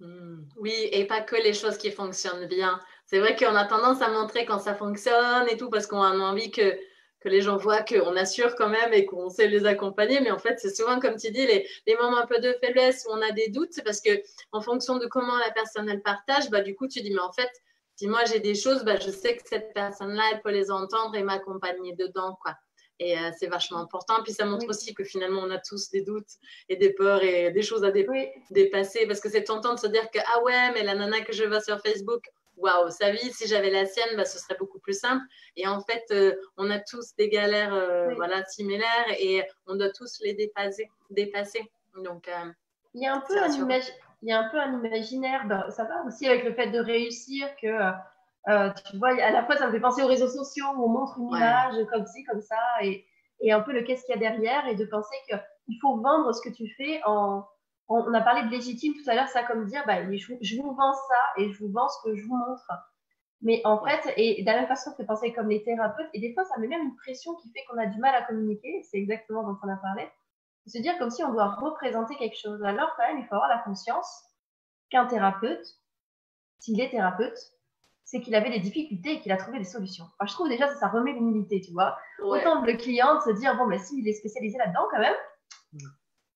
[0.00, 0.42] Hmm.
[0.58, 2.78] Oui, et pas que les choses qui fonctionnent bien.
[3.06, 6.10] C'est vrai qu'on a tendance à montrer quand ça fonctionne et tout, parce qu'on a
[6.10, 6.76] envie que,
[7.20, 10.20] que les gens voient qu'on assure quand même et qu'on sait les accompagner.
[10.20, 13.06] Mais en fait, c'est souvent, comme tu dis, les, les, moments un peu de faiblesse
[13.06, 14.10] où on a des doutes, c'est parce que
[14.52, 17.32] en fonction de comment la personne elle partage, bah, du coup, tu dis, mais en
[17.32, 17.50] fait,
[17.96, 21.14] si moi j'ai des choses, bah, je sais que cette personne-là, elle peut les entendre
[21.14, 22.36] et m'accompagner dedans.
[22.42, 22.54] quoi.
[22.98, 24.22] Et euh, c'est vachement important.
[24.22, 26.30] Puis ça montre aussi que finalement, on a tous des doutes
[26.68, 29.06] et des peurs et des choses à dépasser.
[29.06, 31.44] Parce que c'est tentant de se dire que, ah ouais, mais la nana que je
[31.44, 32.24] vois sur Facebook,
[32.56, 35.22] waouh, sa vie, si j'avais la sienne, bah, ce serait beaucoup plus simple.
[35.56, 39.90] Et en fait, euh, on a tous des galères euh, voilà, similaires et on doit
[39.90, 40.88] tous les dépasser.
[41.10, 41.70] dépasser.
[42.04, 42.30] Donc,
[42.94, 43.50] il, y a un peu un
[44.22, 46.78] il y a un peu un imaginaire, bah, ça va aussi avec le fait de
[46.78, 47.92] réussir que
[48.48, 50.88] euh, tu vois, à la fois, ça me fait penser aux réseaux sociaux où on
[50.88, 53.04] montre une image comme ci, comme ça, et,
[53.40, 56.32] et un peu le qu'est-ce qu'il y a derrière, et de penser qu'il faut vendre
[56.32, 57.44] ce que tu fais en,
[57.88, 60.92] on a parlé de légitime tout à l'heure, ça comme dire, bah, je, vous vends
[60.92, 62.72] ça et je vous vends ce que je vous montre.
[63.42, 66.20] Mais en fait, et de la même façon, ça fait penser comme les thérapeutes, et
[66.20, 68.82] des fois, ça met même une pression qui fait qu'on a du mal à communiquer,
[68.90, 70.08] c'est exactement dont on a parlé,
[70.66, 72.62] se dire comme si on doit représenter quelque chose.
[72.64, 74.24] Alors quand même, il faut avoir la conscience
[74.90, 75.66] qu'un thérapeute,
[76.58, 77.38] s'il est thérapeute,
[78.04, 80.06] c'est qu'il avait des difficultés et qu'il a trouvé des solutions.
[80.24, 81.98] je trouve déjà que ça remet l'humilité, tu vois.
[82.22, 85.14] Autant le client de se dire, bon, mais s'il est spécialisé là-dedans quand même,
[85.72, 85.78] mm.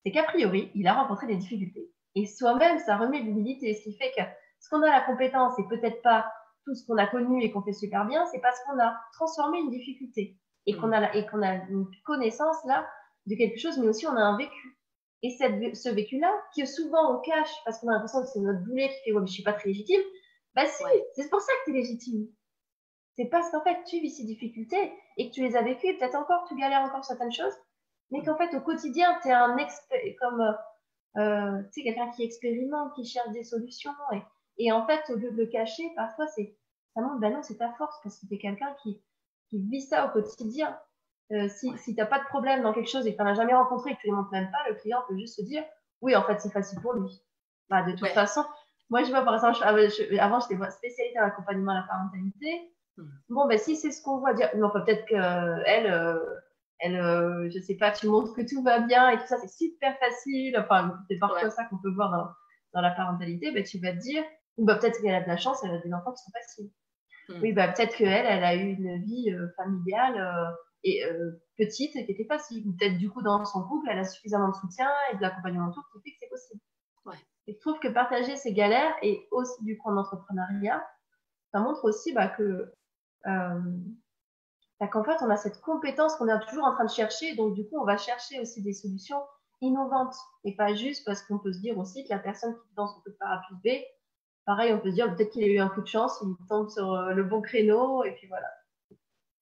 [0.04, 1.90] C'est qu'a priori, il a rencontré des difficultés.
[2.14, 4.22] Et soi-même, ça remet l'humilité, ce qui fait que
[4.60, 6.30] ce qu'on a la compétence et peut-être pas
[6.64, 9.58] tout ce qu'on a connu et qu'on fait super bien, c'est parce qu'on a transformé
[9.58, 10.36] une difficulté
[10.66, 12.86] et qu'on a, et qu'on a une connaissance là
[13.26, 14.78] de quelque chose, mais aussi on a un vécu.
[15.22, 18.64] Et cette, ce vécu-là, que souvent on cache parce qu'on a l'impression que c'est notre
[18.64, 20.00] boulet qui fait, ouais, mais je suis pas très légitime,
[20.54, 20.82] bah si,
[21.14, 22.26] c'est pour ça que tu es légitime.
[23.16, 25.98] C'est parce qu'en fait, tu vis ces difficultés et que tu les as vécues, et
[25.98, 27.52] peut-être encore, tu galères encore certaines choses,
[28.10, 30.40] mais qu'en fait, au quotidien, tu es un expert, comme,
[31.16, 33.92] euh, tu sais, quelqu'un qui expérimente, qui cherche des solutions.
[34.12, 34.22] Et,
[34.58, 36.56] et, en fait, au lieu de le cacher, parfois, c'est,
[36.94, 39.00] ça montre, ben non, c'est ta force, parce que tu es quelqu'un qui,
[39.48, 40.78] qui vit ça au quotidien.
[41.32, 43.30] Euh, si, si tu n'as pas de problème dans quelque chose et que tu n'en
[43.30, 45.36] as jamais rencontré et que tu ne les montres même pas, le client peut juste
[45.36, 45.62] se dire,
[46.00, 47.22] oui, en fait, c'est facile pour lui.
[47.68, 48.44] Bah, de toute façon,
[48.90, 52.72] moi, je vois, par exemple, avant, j'étais spécialisée dans l'accompagnement à la parentalité.
[52.96, 53.04] Hmm.
[53.28, 56.18] Bon, ben, si c'est ce qu'on voit, dire, non, peut-être qu'elle, euh,
[56.80, 59.48] elle, euh, je sais pas, tu montres que tout va bien et tout ça, c'est
[59.48, 60.56] super facile.
[60.58, 62.28] Enfin, c'est parfois ça qu'on peut voir dans,
[62.74, 63.52] dans la parentalité.
[63.52, 64.24] Ben, tu vas te dire,
[64.56, 66.70] ou ben, peut-être qu'elle a de la chance, elle a des enfants qui sont faciles.
[67.28, 67.42] Hmm.
[67.42, 71.04] Oui, ben, peut-être qu'elle, elle a eu une vie euh, familiale et
[71.58, 72.64] petite et qui était facile.
[72.78, 75.84] Peut-être du coup, dans son couple, elle a suffisamment de soutien et de l'accompagnement autour
[75.92, 76.60] qui fait que c'est possible.
[77.04, 77.16] Ouais.
[77.46, 80.82] Et je trouve que partager ces galères et aussi du coup en entrepreneuriat,
[81.52, 82.68] ça montre aussi bah, que euh,
[83.26, 84.09] bah,
[84.88, 87.66] qu'en fait on a cette compétence qu'on est toujours en train de chercher, donc du
[87.68, 89.20] coup on va chercher aussi des solutions
[89.60, 90.14] innovantes
[90.44, 93.00] et pas juste parce qu'on peut se dire aussi que la personne qui dans son
[93.00, 93.68] coup de parapluie B,
[94.46, 96.70] pareil on peut se dire peut-être qu'il a eu un coup de chance, il tombe
[96.70, 98.48] sur euh, le bon créneau et puis voilà.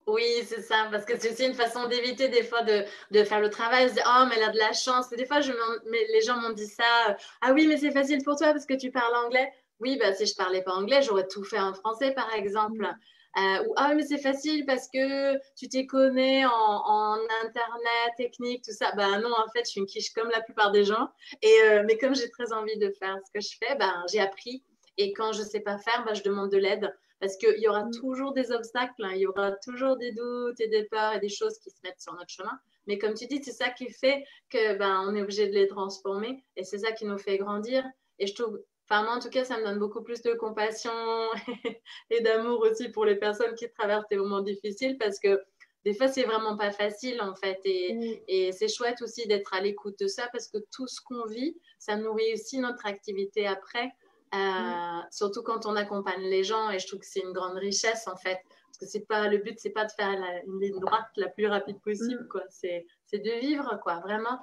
[0.09, 3.40] Oui, c'est ça, parce que c'est aussi une façon d'éviter des fois de, de, faire
[3.40, 5.12] le travail, de dire oh mais elle a de la chance.
[5.12, 5.53] Et des fois, je
[5.90, 8.64] mais les gens m'ont dit ça, euh, ah oui mais c'est facile pour toi parce
[8.64, 9.53] que tu parles anglais.
[9.81, 12.81] Oui, bah si je parlais pas anglais, j'aurais tout fait en français par exemple.
[12.81, 12.96] Mm.
[13.36, 18.64] Euh, ou ah mais c'est facile parce que tu t'y connais en, en, internet, technique,
[18.64, 18.92] tout ça.
[18.96, 21.08] Ben non, en fait, je suis une quiche comme la plupart des gens.
[21.42, 24.20] Et euh, mais comme j'ai très envie de faire ce que je fais, ben j'ai
[24.20, 24.64] appris.
[24.96, 27.84] Et quand je sais pas faire, ben, je demande de l'aide parce qu'il y aura
[27.84, 27.92] mm.
[27.92, 29.12] toujours des obstacles, hein.
[29.14, 32.00] il y aura toujours des doutes et des peurs et des choses qui se mettent
[32.00, 32.58] sur notre chemin.
[32.86, 35.68] Mais comme tu dis, c'est ça qui fait que ben, on est obligé de les
[35.68, 37.84] transformer et c'est ça qui nous fait grandir.
[38.18, 40.92] Et je trouve, enfin moi en tout cas, ça me donne beaucoup plus de compassion
[42.11, 45.40] et d'amour aussi pour les personnes qui traversent des moments difficiles parce que
[45.85, 47.61] des fois, c'est vraiment pas facile en fait.
[47.64, 48.20] Et, mm.
[48.29, 51.57] et c'est chouette aussi d'être à l'écoute de ça parce que tout ce qu'on vit,
[51.79, 53.87] ça nourrit aussi notre activité après.
[54.33, 54.37] Mm.
[54.37, 58.07] Euh, surtout quand on accompagne les gens et je trouve que c'est une grande richesse
[58.09, 60.11] en fait parce que c'est pas le but c'est pas de faire
[60.46, 62.29] une ligne droite la plus rapide possible mm.
[62.29, 64.38] quoi c'est de vivre quoi vraiment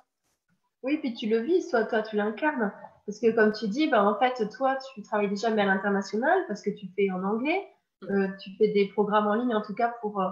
[0.82, 2.74] Oui, puis tu le vis, toi, toi tu l'incarnes.
[3.06, 6.44] Parce que comme tu dis, bah, en fait, toi, tu travailles déjà mais à l'international
[6.48, 7.68] parce que tu fais en anglais.
[8.02, 8.12] Mm.
[8.12, 10.30] Euh, tu fais des programmes en ligne, en tout cas, pour euh,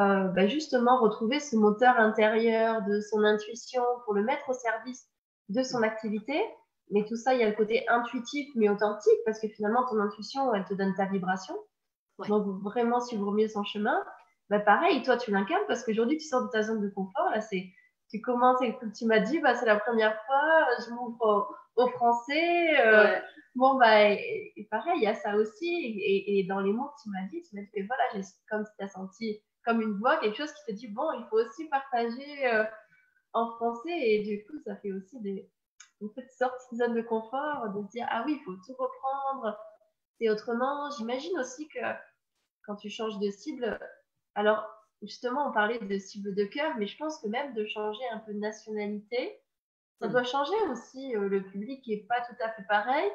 [0.00, 5.06] euh, bah, justement retrouver ce moteur intérieur de son intuition, pour le mettre au service
[5.48, 6.40] de son activité.
[6.90, 10.00] Mais tout ça, il y a le côté intuitif mais authentique parce que finalement, ton
[10.00, 11.54] intuition, elle te donne ta vibration.
[12.28, 14.02] Donc, vraiment suivre mieux son chemin.
[14.50, 17.30] Bah, pareil, toi, tu l'incarnes parce qu'aujourd'hui, tu sors de ta zone de confort.
[17.30, 17.70] Là, c'est,
[18.10, 22.80] tu commences et tu m'as dit, bah, c'est la première fois, je m'ouvre au, français.
[22.80, 23.18] Euh,
[23.54, 26.00] bon, bah, et, pareil, il y a ça aussi.
[26.04, 28.72] Et, dans les mots que tu m'as dit, tu m'as dit, voilà, j'ai, comme si
[28.78, 31.68] tu as senti comme une voix, quelque chose qui te dit, bon, il faut aussi
[31.68, 32.64] partager euh,
[33.32, 33.98] en français.
[33.98, 35.50] Et du coup, ça fait aussi des,
[36.00, 38.76] une petite sortie de zone de confort, de se dire, ah oui, il faut tout
[38.78, 39.58] reprendre.
[40.18, 40.90] C'est autrement.
[40.96, 41.80] J'imagine aussi que
[42.64, 43.78] quand tu changes de cible,
[44.34, 44.68] alors
[45.02, 48.18] justement, on parlait de cible de cœur, mais je pense que même de changer un
[48.18, 49.40] peu de nationalité,
[50.00, 50.12] ça mm.
[50.12, 51.16] doit changer aussi.
[51.16, 53.10] Euh, le public n'est pas tout à fait pareil.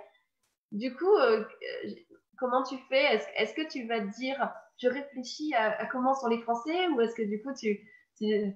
[0.71, 1.43] Du coup, euh,
[2.37, 3.21] comment tu fais?
[3.37, 7.15] Est-ce que tu vas te dire, je réfléchis à, comment sont les Français ou est-ce
[7.15, 7.79] que du coup, tu,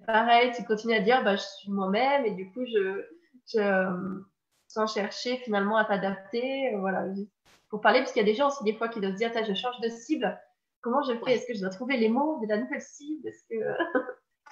[0.06, 3.06] pareil, tu continues à dire, bah, je suis moi-même et du coup, je,
[3.54, 4.24] je
[4.68, 7.06] sans chercher finalement à t'adapter, euh, voilà,
[7.70, 9.32] pour parler, parce qu'il y a des gens aussi des fois qui doivent se dire,
[9.34, 10.40] je change de cible,
[10.82, 11.36] comment je fais?
[11.36, 13.28] Est-ce que je dois trouver les mots de la nouvelle cible?
[13.28, 13.56] Est-ce que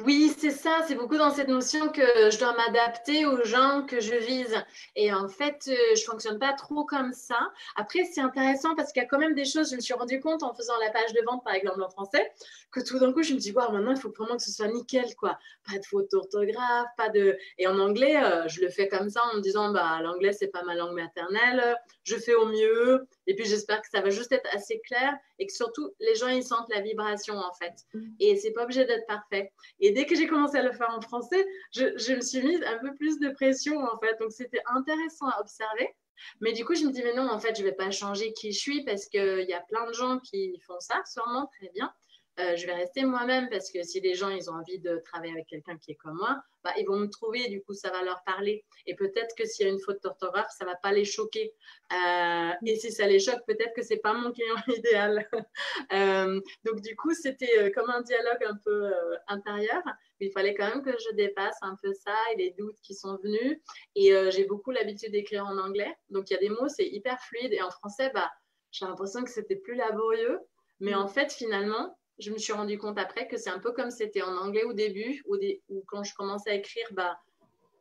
[0.03, 0.81] Oui, c'est ça.
[0.87, 4.55] C'est beaucoup dans cette notion que je dois m'adapter aux gens que je vise.
[4.97, 7.39] Et en fait, euh, je fonctionne pas trop comme ça.
[7.77, 9.69] Après, c'est intéressant parce qu'il y a quand même des choses.
[9.71, 12.29] Je me suis rendu compte en faisant la page de vente, par exemple en français,
[12.71, 14.67] que tout d'un coup, je me dis, wow, maintenant, il faut vraiment que ce soit
[14.67, 15.39] nickel, quoi.
[15.71, 17.37] Pas de faute d'orthographe, pas de.
[17.57, 20.49] Et en anglais, euh, je le fais comme ça en me disant, bah, l'anglais, c'est
[20.49, 21.77] pas ma langue maternelle.
[22.05, 23.05] Je fais au mieux.
[23.27, 26.29] Et puis, j'espère que ça va juste être assez clair et que surtout, les gens,
[26.29, 27.73] ils sentent la vibration, en fait.
[27.93, 28.15] Mm.
[28.21, 29.51] Et c'est pas obligé d'être parfait.
[29.79, 32.63] Et dès que j'ai commencé à le faire en français, je, je me suis mise
[32.63, 34.17] un peu plus de pression, en fait.
[34.19, 35.93] Donc, c'était intéressant à observer.
[36.41, 38.33] Mais du coup, je me dis, mais non, en fait, je ne vais pas changer
[38.33, 41.69] qui je suis parce qu'il y a plein de gens qui font ça, sûrement, très
[41.69, 41.93] bien.
[42.39, 45.31] Euh, je vais rester moi-même parce que si les gens ils ont envie de travailler
[45.31, 48.03] avec quelqu'un qui est comme moi, bah, ils vont me trouver, du coup ça va
[48.03, 48.65] leur parler.
[48.85, 51.53] Et peut-être que s'il y a une faute d'orthographe, ça va pas les choquer.
[51.93, 55.27] Euh, et si ça les choque, peut-être que c'est pas mon client idéal.
[55.91, 58.91] Euh, donc du coup c'était comme un dialogue un peu
[59.27, 59.81] intérieur.
[60.19, 62.95] Mais il fallait quand même que je dépasse un peu ça et les doutes qui
[62.95, 63.59] sont venus.
[63.95, 67.19] Et j'ai beaucoup l'habitude d'écrire en anglais, donc il y a des mots c'est hyper
[67.21, 68.31] fluide et en français bah
[68.71, 70.39] j'ai l'impression que c'était plus laborieux.
[70.79, 70.99] Mais mm.
[70.99, 74.21] en fait, finalement, je me suis rendu compte après que c'est un peu comme c'était
[74.21, 77.19] en anglais au début, ou quand je commençais à écrire, bah,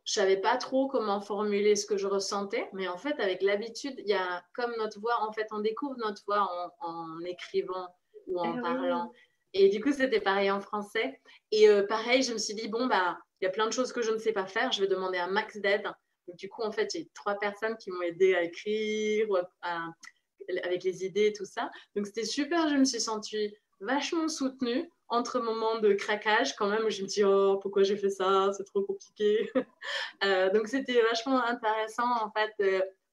[0.04, 3.94] je savais pas trop comment formuler ce que je ressentais, mais en fait, avec l'habitude,
[3.98, 7.88] il y a comme notre voix, en fait, on découvre notre voix en, écrivant
[8.26, 9.12] ou en ah parlant.
[9.54, 11.20] Et du coup, c'était pareil en français.
[11.52, 13.92] Et euh, pareil, je me suis dit, bon, bah, il y a plein de choses
[13.92, 15.86] que je ne sais pas faire, je vais demander un max d'aide.
[16.34, 19.26] Du coup, en fait, j'ai trois personnes qui m'ont aidé à écrire,
[19.62, 21.70] avec les idées, tout ça.
[21.94, 26.84] Donc, c'était super, je me suis sentie vachement soutenue entre moments de craquage quand même
[26.84, 28.50] où je me dis oh pourquoi j'ai fait ça?
[28.56, 29.50] C'est trop compliqué.
[30.22, 32.54] Euh, donc c'était vachement intéressant en fait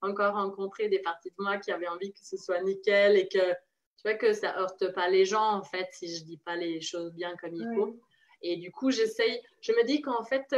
[0.02, 3.52] encore rencontrer des parties de moi qui avaient envie que ce soit nickel et que
[3.98, 6.80] tu vois que ça heurte pas les gens en fait si je dis pas les
[6.80, 8.00] choses bien comme il faut.
[8.42, 10.56] Et du coup j'essaye je me dis qu'en fait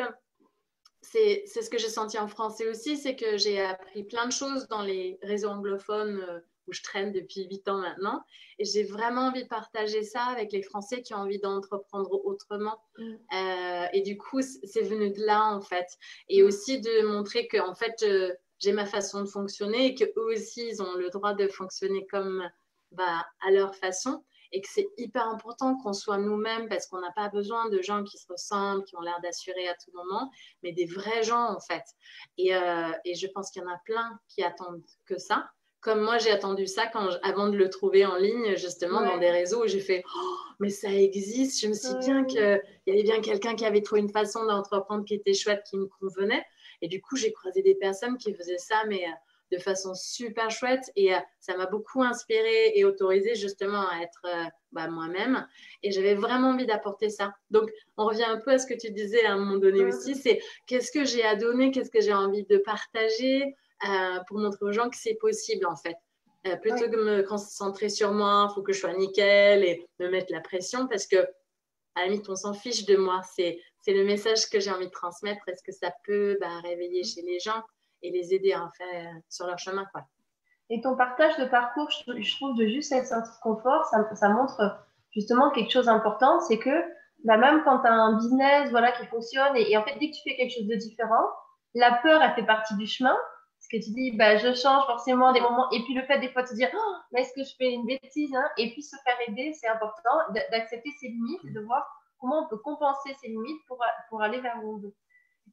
[1.01, 4.67] c'est ce que j'ai senti en français aussi c'est que j'ai appris plein de choses
[4.67, 8.23] dans les réseaux anglophones euh, où je traîne depuis 8 ans maintenant.
[8.59, 12.79] Et j'ai vraiment envie de partager ça avec les Français qui ont envie d'entreprendre autrement.
[12.97, 13.13] Mm.
[13.33, 15.87] Euh, et du coup, c'est venu de là, en fait.
[16.29, 16.45] Et mm.
[16.45, 20.67] aussi de montrer que, en fait, euh, j'ai ma façon de fonctionner et qu'eux aussi,
[20.67, 22.47] ils ont le droit de fonctionner comme
[22.91, 24.23] bah, à leur façon.
[24.55, 28.03] Et que c'est hyper important qu'on soit nous-mêmes parce qu'on n'a pas besoin de gens
[28.03, 30.29] qui se ressemblent, qui ont l'air d'assurer à tout moment,
[30.61, 31.83] mais des vrais gens, en fait.
[32.37, 35.49] Et, euh, et je pense qu'il y en a plein qui attendent que ça
[35.83, 39.29] comme moi, j'ai attendu ça quand avant de le trouver en ligne, justement, dans des
[39.29, 41.61] réseaux où j'ai fait oh, mais ça existe.
[41.61, 44.45] Je me suis dit bien qu'il y avait bien quelqu'un qui avait trouvé une façon
[44.45, 46.43] d'entreprendre qui était chouette, qui me convenait.
[46.81, 49.11] Et du coup, j'ai croisé des personnes qui faisaient ça, mais euh,
[49.51, 50.89] de façon super chouette.
[50.95, 55.45] Et euh, ça m'a beaucoup inspiré et autorisé justement à être euh, bah, moi-même.
[55.83, 57.33] Et j'avais vraiment envie d'apporter ça.
[57.51, 60.15] Donc, on revient un peu à ce que tu disais à un moment donné aussi
[60.15, 63.53] c'est qu'est-ce que j'ai à donner, qu'est-ce que j'ai envie de partager?
[64.27, 65.95] Pour montrer aux gens que c'est possible en fait.
[66.45, 69.87] Euh, plutôt que de me concentrer sur moi, il faut que je sois nickel et
[69.99, 71.17] me mettre la pression parce que
[71.95, 73.21] à la limite, on s'en fiche de moi.
[73.35, 75.47] C'est, c'est le message que j'ai envie de transmettre.
[75.47, 77.61] Est-ce que ça peut bah, réveiller chez les gens
[78.01, 80.03] et les aider à en faire sur leur chemin quoi?
[80.69, 84.29] Et ton partage de parcours, je, trouve de juste cette sortie de confort, ça, ça
[84.29, 84.59] montre
[85.11, 86.83] justement quelque chose d'important, c'est que
[87.25, 90.09] bah, même quand tu as un business voilà, qui fonctionne, et, et, en fait, dès
[90.09, 91.27] que tu fais quelque chose de différent,
[91.75, 93.15] la peur, elle fait partie du chemin.
[93.73, 95.67] Que tu dis, bah, je change forcément des moments.
[95.71, 97.87] Et puis le fait des fois de te dire, oh, est-ce que je fais une
[97.87, 98.47] bêtise hein?
[98.59, 100.11] Et puis se faire aider, c'est important
[100.51, 101.83] d'accepter ses limites et de voir
[102.19, 104.95] comment on peut compenser ses limites pour, pour aller vers le veut.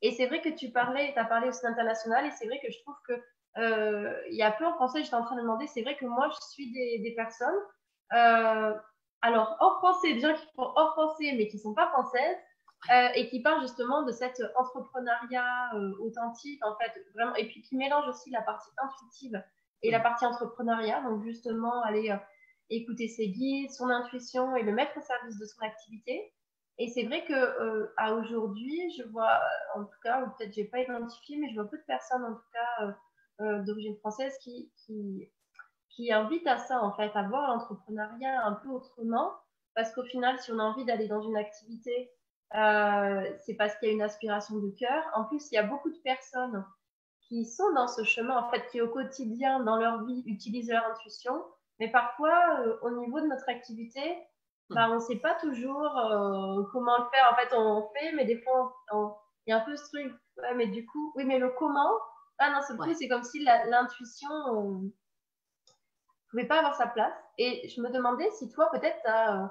[0.03, 2.71] Et c'est vrai que tu parlais, tu as parlé aussi d'international, et c'est vrai que
[2.71, 3.15] je trouve que
[3.59, 6.05] euh, il y a peu en français, j'étais en train de demander, c'est vrai que
[6.05, 7.59] moi, je suis des, des personnes,
[8.13, 8.75] euh,
[9.23, 12.37] alors hors français, des gens qui font hors français, mais qui ne sont pas françaises,
[12.91, 17.77] euh, et qui parlent justement de cet entrepreneuriat authentique, en fait, vraiment, et puis qui
[17.77, 19.43] mélange aussi la partie intuitive
[19.83, 20.03] et la mm.
[20.03, 22.11] partie entrepreneuriat, donc justement aller
[22.71, 26.33] écouter ses guides, son intuition et le mettre au service de son activité.
[26.79, 29.39] Et c'est vrai que euh, à aujourd'hui, je vois,
[29.75, 32.33] en tout cas, ou peut-être j'ai pas identifié, mais je vois peu de personnes, en
[32.33, 32.93] tout cas, euh,
[33.41, 35.31] euh, d'origine française, qui, qui,
[35.91, 39.31] qui, invitent à ça, en fait, à voir l'entrepreneuriat un peu autrement.
[39.75, 42.11] Parce qu'au final, si on a envie d'aller dans une activité,
[42.53, 45.05] c'est parce qu'il y a une aspiration de cœur.
[45.15, 46.65] En plus, il y a beaucoup de personnes
[47.29, 50.85] qui sont dans ce chemin, en fait, qui au quotidien, dans leur vie, utilisent leur
[50.87, 51.45] intuition.
[51.79, 54.19] Mais parfois, au niveau de notre activité,
[54.71, 57.29] bah, on ne sait pas toujours euh, comment le faire.
[57.33, 58.73] En fait, on fait, mais des fois,
[59.47, 60.15] il y a un peu ce truc.
[60.57, 61.91] mais du coup, oui, mais le comment,
[62.39, 64.93] ah non, c'est c'est comme si l'intuition ne euh,
[66.31, 67.13] pouvait pas avoir sa place.
[67.39, 69.47] Et je me demandais si toi, peut-être, tu as euh,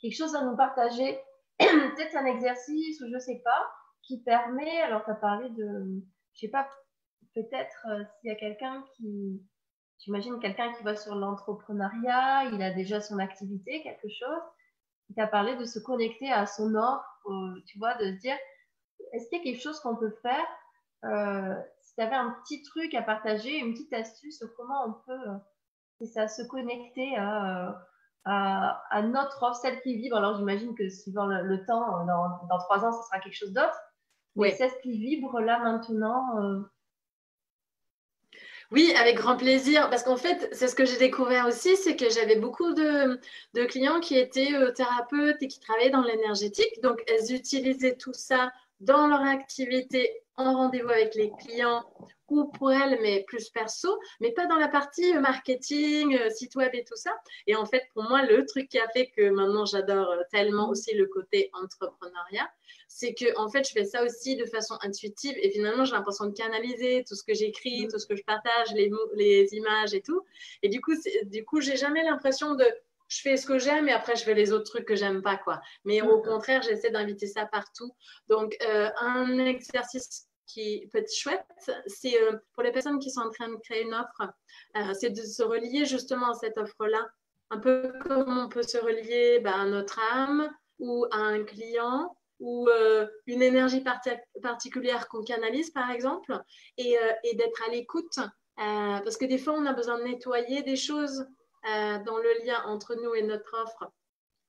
[0.00, 1.20] quelque chose à nous partager,
[1.58, 3.70] peut-être un exercice ou je sais pas,
[4.02, 6.02] qui permet, alors tu as parlé de,
[6.34, 6.68] je sais pas,
[7.34, 7.86] peut-être
[8.20, 9.42] s'il y a quelqu'un qui,
[9.98, 14.42] j'imagine quelqu'un qui va sur l'entrepreneuriat, il a déjà son activité, quelque chose
[15.12, 17.22] tu as parlé de se connecter à son offre,
[17.66, 18.36] tu vois, de se dire,
[19.12, 20.46] est-ce qu'il y a quelque chose qu'on peut faire
[21.04, 24.92] euh, Si tu avais un petit truc à partager, une petite astuce sur comment on
[25.06, 27.78] peut euh, ça, se connecter à,
[28.24, 30.16] à, notre offre, celle qui vibre.
[30.16, 33.78] Alors j'imagine que suivant le, temps, dans, dans, trois ans, ce sera quelque chose d'autre.
[34.36, 34.54] Mais oui.
[34.56, 36.60] celle qui vibre là maintenant, euh,
[38.70, 39.88] oui, avec grand plaisir.
[39.90, 43.20] Parce qu'en fait, c'est ce que j'ai découvert aussi, c'est que j'avais beaucoup de,
[43.66, 46.80] clients qui étaient euh, thérapeutes et qui travaillaient dans l'énergétique.
[46.82, 51.84] Donc, elles utilisaient tout ça dans leur activité en rendez-vous avec les clients
[52.28, 56.56] ou pour elles, mais plus perso, mais pas dans la partie euh, marketing, euh, site
[56.56, 57.14] web et tout ça.
[57.46, 60.94] Et en fait, pour moi, le truc qui a fait que maintenant j'adore tellement aussi
[60.94, 62.50] le côté entrepreneuriat,
[62.88, 66.26] c'est que en fait, je fais ça aussi de façon intuitive et finalement, j'ai l'impression
[66.26, 67.90] de canaliser tout ce que j'écris, mm.
[67.90, 70.22] tout ce que je partage, les, les images et tout.
[70.62, 72.66] Et du coup, du coup, j'ai jamais l'impression de
[73.08, 75.36] je fais ce que j'aime et après je fais les autres trucs que j'aime pas
[75.36, 75.60] quoi.
[75.84, 77.94] Mais au contraire, j'essaie d'inviter ça partout.
[78.28, 81.44] Donc euh, un exercice qui peut être chouette,
[81.86, 84.32] c'est euh, pour les personnes qui sont en train de créer une offre,
[84.76, 87.06] euh, c'est de se relier justement à cette offre-là,
[87.50, 92.16] un peu comme on peut se relier bah, à notre âme ou à un client
[92.40, 92.68] ou
[93.26, 93.82] une énergie
[94.42, 96.36] particulière qu'on canalise, par exemple,
[96.76, 98.18] et, et d'être à l'écoute.
[98.56, 101.26] Parce que des fois, on a besoin de nettoyer des choses
[101.64, 103.90] dans le lien entre nous et notre offre.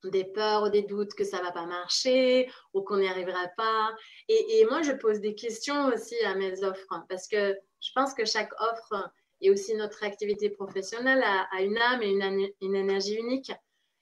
[0.04, 3.95] Des peurs ou des doutes que ça va pas marcher ou qu'on n'y arrivera pas.
[4.28, 8.23] Et, moi, je pose des questions aussi à mes offres parce que je pense que
[8.23, 9.10] chaque offre
[9.41, 13.51] et aussi notre activité professionnelle a, une âme et une, une énergie unique.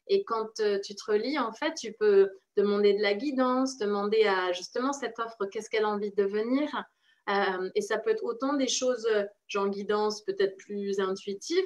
[0.08, 4.52] Et quand tu te relis, en fait, tu peux demander de la guidance, demander à
[4.52, 6.70] justement cette offre qu'est-ce qu'elle a envie de devenir.
[7.30, 9.08] Euh, et ça peut être autant des choses,
[9.48, 11.66] genre guidance peut-être plus intuitive,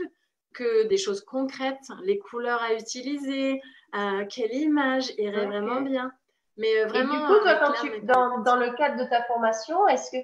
[0.57, 3.61] que des choses concrètes, les couleurs à utiliser,
[3.95, 6.11] euh, quelle image irait vraiment bien.
[6.57, 7.13] Mais vraiment.
[7.13, 10.17] Et du coup, toi, tu, dans, dans, le cadre de ta formation, est-ce que,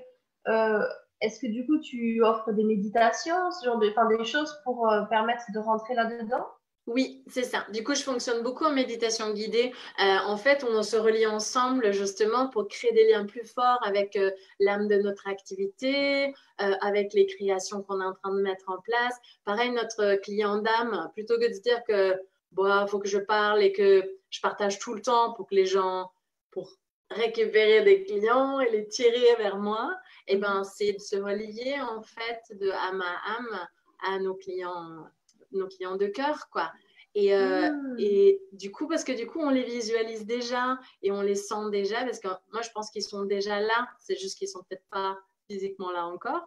[0.50, 0.84] euh,
[1.22, 5.44] est-ce que du coup, tu offres des méditations, ce genre de, des choses pour permettre
[5.54, 6.48] de rentrer là-dedans?
[6.86, 7.66] Oui, c'est ça.
[7.72, 9.72] Du coup, je fonctionne beaucoup en méditation guidée.
[10.02, 14.18] Euh, en fait, on se relie ensemble justement pour créer des liens plus forts avec
[14.18, 18.70] euh, l'âme de notre activité, euh, avec les créations qu'on est en train de mettre
[18.70, 19.16] en place.
[19.46, 22.20] Pareil, notre client d'âme, plutôt que de dire que
[22.56, 25.66] il faut que je parle et que je partage tout le temps pour que les
[25.66, 26.12] gens,
[26.52, 26.70] pour
[27.10, 29.96] récupérer des clients et les tirer vers moi,
[30.28, 33.68] eh ben, c'est de se relier en fait de âme à âme
[34.06, 35.08] à nos clients
[35.54, 36.72] nos clients de cœur, quoi.
[37.16, 37.96] Et, euh, mmh.
[38.00, 41.70] et, du coup, parce que du coup, on les visualise déjà et on les sent
[41.72, 44.86] déjà, parce que moi, je pense qu'ils sont déjà là, c'est juste qu'ils sont peut-être
[44.90, 46.44] pas physiquement là encore,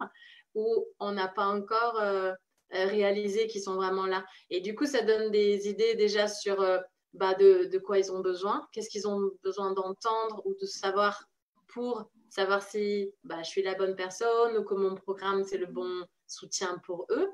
[0.55, 2.33] ou on n'a pas encore euh,
[2.71, 4.25] réalisé qu'ils sont vraiment là.
[4.49, 6.79] Et du coup, ça donne des idées déjà sur euh,
[7.13, 11.23] bah, de, de, quoi ils ont besoin, qu'est-ce qu'ils ont besoin d'entendre ou de savoir
[11.67, 15.65] pour savoir si bah, je suis la bonne personne ou que mon programme, c'est le
[15.65, 17.29] bon soutien pour eux.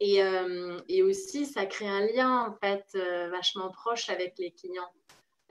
[0.00, 4.50] Et, euh, et, aussi, ça crée un lien en fait euh, vachement proche avec les
[4.50, 4.90] clients.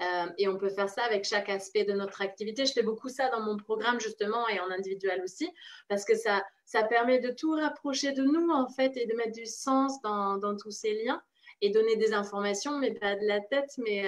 [0.01, 2.65] Euh, et on peut faire ça avec chaque aspect de notre activité.
[2.65, 5.49] Je fais beaucoup ça dans mon programme justement et en individuel aussi
[5.87, 9.33] parce que ça, ça permet de tout rapprocher de nous en fait et de mettre
[9.33, 11.21] du sens dans, tous ces liens
[11.61, 14.03] et donner des informations, mais pas de la tête, mais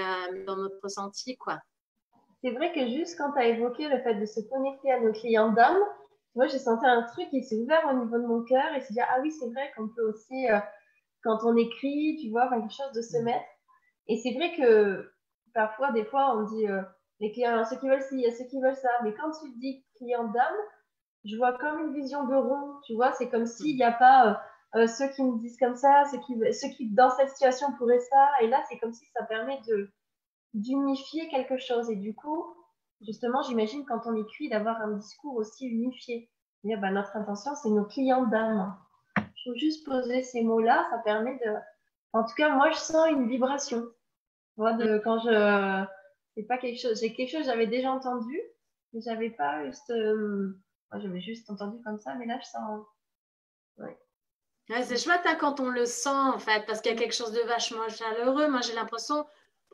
[0.45, 1.59] dans notre ressenti quoi.
[2.43, 5.13] C'est vrai que juste quand tu as évoqué le fait de se connecter à nos
[5.13, 5.79] clients d'âme,
[6.35, 8.93] moi j'ai senti un truc qui s'est ouvert au niveau de mon cœur et se
[8.93, 10.59] dire ah oui c'est vrai qu'on peut aussi euh,
[11.25, 13.45] quand on écrit, tu vois, quelque chose de se mettre.
[14.07, 15.11] Et c'est vrai que
[15.53, 16.83] parfois, des fois, on dit euh,
[17.19, 18.89] les clients, ceux qui veulent ci, il y a ceux qui veulent ça.
[19.03, 20.55] Mais quand tu dis client d'âme,
[21.25, 23.11] je vois comme une vision de rond, tu vois.
[23.13, 24.27] C'est comme s'il n'y a pas
[24.75, 27.67] euh, euh, ceux qui me disent comme ça, ceux qui, ceux qui, dans cette situation,
[27.79, 28.29] pourraient ça.
[28.41, 29.89] Et là, c'est comme si ça permet de
[30.53, 31.89] d'unifier quelque chose.
[31.89, 32.45] Et du coup,
[33.05, 36.29] justement, j'imagine quand on écrit, d'avoir un discours aussi unifié.
[36.63, 38.75] bah, notre intention, c'est nos clients d'âme.
[39.17, 41.53] Je faut juste poser ces mots-là, ça permet de...
[42.13, 43.85] En tout cas, moi, je sens une vibration.
[44.57, 45.85] Quand je.
[46.35, 46.99] C'est pas quelque chose.
[46.99, 48.39] J'ai quelque chose j'avais déjà entendu,
[48.93, 49.89] mais j'avais pas juste.
[49.89, 50.57] Euh,
[50.91, 52.85] moi, j'avais juste entendu comme ça, mais là, je sens.
[53.77, 53.97] Ouais.
[54.83, 57.33] c'est chouette hein, quand on le sent, en fait, parce qu'il y a quelque chose
[57.33, 58.47] de vachement chaleureux.
[58.47, 59.25] Moi, j'ai l'impression,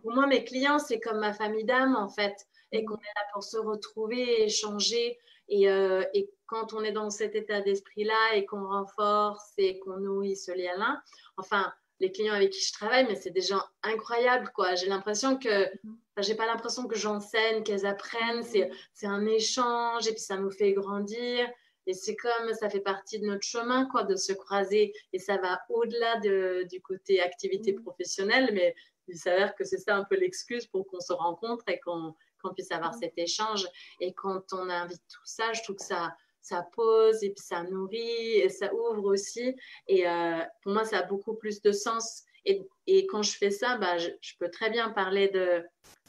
[0.02, 2.36] pour moi, mes clients, c'est comme ma famille d'âme, en fait,
[2.72, 5.18] et qu'on est là pour se retrouver, échanger.
[5.48, 9.98] Et, euh, et quand on est dans cet état d'esprit-là et qu'on renforce et qu'on
[9.98, 11.02] nourrit ce lien-là,
[11.38, 14.76] enfin, les clients avec qui je travaille, mais c'est des gens incroyables, quoi.
[14.76, 15.98] J'ai l'impression que, mhm.
[16.18, 18.44] j'ai pas l'impression que j'enseigne, qu'elles apprennent.
[18.44, 21.48] C'est un échange et puis ça nous fait grandir.
[21.88, 24.94] Et c'est comme ça fait partie de notre chemin, quoi, de se croiser.
[25.14, 27.84] Et ça va au-delà de, du côté activité mhm.
[27.84, 28.76] professionnelle, mais
[29.08, 32.16] il s'avère que c'est ça un peu l'excuse pour qu'on se rencontre et qu'on
[32.50, 33.00] puisse avoir mhm.
[33.00, 33.68] cet échange.
[34.00, 37.64] Et quand on invite tout ça, je trouve que ça, ça pose et puis ça
[37.64, 39.56] nourrit et ça ouvre aussi.
[39.88, 42.24] Et euh, pour moi, ça a beaucoup plus de sens.
[42.46, 45.64] Et, et quand je fais ça, bah, je, peux très bien parler de,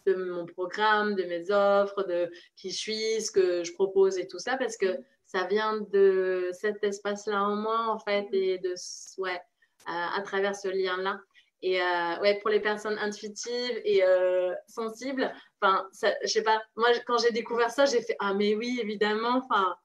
[0.06, 4.26] de, mon programme, de mes offres, de qui je suis, ce que je propose et
[4.26, 8.74] tout ça, parce que ça vient de cet espace-là en moi, en fait, et de,
[9.18, 9.40] ouais,
[9.86, 11.20] à, travers ce lien-là.
[11.62, 16.88] Et euh, ouais, pour les personnes intuitives et euh, sensibles, enfin, je sais pas, moi,
[17.06, 19.76] quand j'ai découvert ça, j'ai fait Ah, mais oui, évidemment, enfin,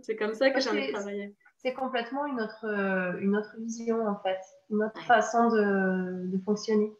[0.00, 1.36] c'est comme ça que j'ai envie de travailler.
[1.58, 4.40] C'est complètement une autre, euh, une autre vision, en fait,
[4.70, 6.90] une autre façon de, de, fonctionner.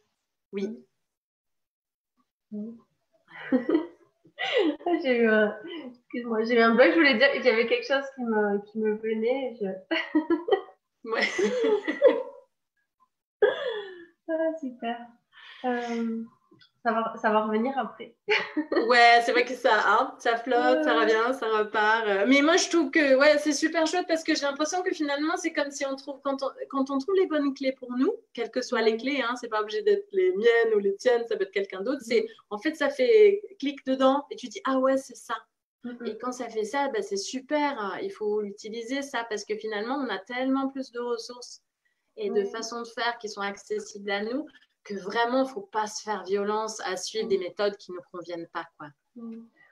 [0.52, 0.84] Oui.
[5.02, 5.56] j'ai eu, un...
[5.86, 8.60] Excuse-moi, j'ai eu un bug, je voulais dire qu'il y avait quelque chose qui me,
[8.66, 9.56] qui me venait.
[9.62, 9.66] Je...
[11.10, 11.26] ouais.
[14.40, 14.96] ah, super.
[15.64, 16.24] Euh
[16.82, 18.14] ça va, ça va revenir après.
[18.88, 22.06] ouais, c'est vrai que ça, hein, ça flotte, ça revient, ça repart.
[22.06, 22.24] Euh.
[22.26, 25.36] Mais moi, je trouve que ouais, c'est super chouette parce que j'ai l'impression que finalement,
[25.36, 28.12] c'est comme si on trouve, quand on, quand on trouve les bonnes clés pour nous,
[28.32, 31.26] quelles que soient les clés, hein, c'est pas obligé d'être les miennes ou les tiennes,
[31.28, 34.60] ça peut être quelqu'un d'autre, c'est en fait, ça fait clic dedans et tu dis,
[34.64, 35.34] ah ouais, c'est ça.
[36.04, 39.56] Et quand ça fait ça, bah, c'est super, hein, il faut l'utiliser ça parce que
[39.56, 41.62] finalement, on a tellement plus de ressources
[42.20, 44.46] et de façons de faire qui sont accessibles à nous
[44.84, 47.98] que vraiment, il ne faut pas se faire violence à suivre des méthodes qui ne
[48.12, 48.64] conviennent pas.
[48.78, 48.88] Quoi.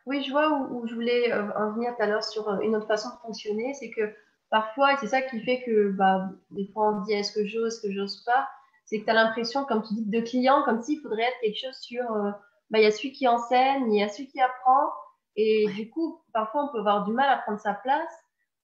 [0.07, 2.77] Oui, je vois où, je voulais euh, en venir tout à l'heure sur euh, une
[2.77, 3.75] autre façon de fonctionner.
[3.75, 4.13] C'est que
[4.51, 7.75] parfois, et c'est ça qui fait que bah, des fois on dit est-ce que j'ose,
[7.75, 8.49] est-ce que j'ose pas,
[8.85, 11.61] c'est que tu as l'impression, comme tu dis, de client, comme s'il faudrait être quelque
[11.61, 12.31] chose sur euh,
[12.71, 14.93] bah, il y a celui qui enseigne, il y a celui qui apprend.
[15.37, 18.13] Et du coup, parfois, on peut avoir du mal à prendre sa place.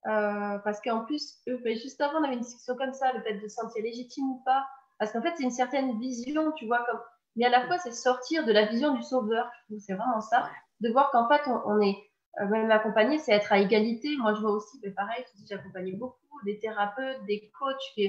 [0.05, 3.55] Parce qu'en plus, juste avant, on avait une discussion comme ça, le fait de se
[3.55, 4.65] sentir légitime ou pas.
[4.99, 7.01] Parce qu'en fait, c'est une certaine vision, tu vois, comme...
[7.37, 9.51] mais à la fois, c'est sortir de la vision du sauveur.
[9.81, 10.49] C'est vraiment ça.
[10.81, 11.97] De voir qu'en fait, on, est
[12.41, 14.17] euh, même accompagné, c'est être à égalité.
[14.19, 18.07] Moi, je vois aussi, mais pareil, j'ai accompagné beaucoup des thérapeutes, des coachs qui,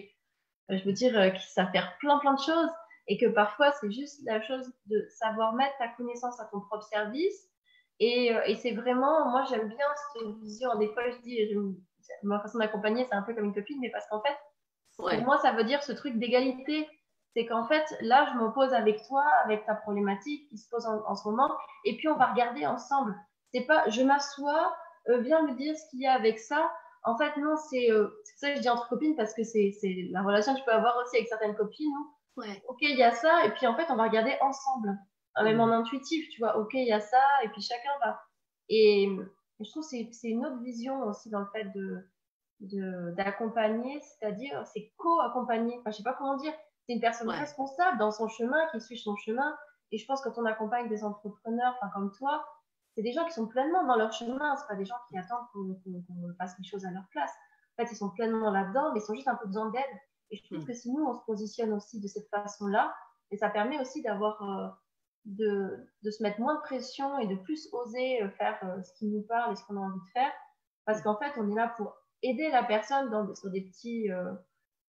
[0.72, 2.70] euh, je veux dire, euh, qui savent faire plein, plein de choses.
[3.08, 6.86] Et que parfois, c'est juste la chose de savoir mettre ta connaissance à ton propre
[6.86, 7.50] service.
[8.00, 10.76] Et, et c'est vraiment, moi, j'aime bien cette vision.
[10.78, 11.40] Des fois, je dis,
[12.24, 14.36] ma façon d'accompagner, c'est un peu comme une copine, mais parce qu'en fait,
[14.98, 16.88] pour moi, ça veut dire ce truc d'égalité.
[17.36, 21.16] C'est qu'en fait, là, je m'oppose avec toi, avec ta problématique qui se pose en,
[21.16, 21.50] ce moment,
[21.84, 23.14] et puis on va regarder ensemble.
[23.54, 24.74] C'est pas, je m'assois,
[25.10, 26.72] euh, viens me dire ce qu'il y a avec ça.
[27.04, 29.74] En fait, non, c'est euh, ça que je dis entre copines parce que c'est
[30.12, 31.92] la relation que je peux avoir aussi avec certaines copines.
[32.38, 32.64] Ouais.
[32.70, 34.98] Ok, il y a ça, et puis en fait, on va regarder ensemble,
[35.44, 36.58] même en intuitif, tu vois.
[36.58, 38.22] Ok, il y a ça, et puis chacun va.
[38.70, 39.10] Et
[39.60, 41.66] je trouve que c'est une autre vision aussi dans le fait
[42.60, 45.78] de, d'accompagner, c'est-à-dire c'est co-accompagner.
[45.80, 46.54] Enfin, je sais pas comment dire.
[46.88, 49.58] C'est une personne responsable dans son chemin, qui suit son chemin.
[49.92, 52.46] Et je pense que quand on accompagne des entrepreneurs, enfin comme toi,
[52.94, 54.56] c'est des gens qui sont pleinement dans leur chemin.
[54.56, 57.32] C'est pas des gens qui attendent qu'on fasse les choses à leur place.
[57.78, 59.84] En fait, ils sont pleinement là-dedans, mais ils ont juste un peu besoin d'aide.
[60.32, 60.66] Et je trouve mm.
[60.66, 62.96] que si nous on se positionne aussi de cette façon-là,
[63.32, 64.70] et ça permet aussi d'avoir euh,
[65.26, 68.94] de, de, se mettre moins de pression et de plus oser euh, faire euh, ce
[68.94, 70.32] qui nous parle et ce qu'on a envie de faire.
[70.86, 74.34] Parce qu'en fait, on est là pour aider la personne dans, sur, des petits, euh,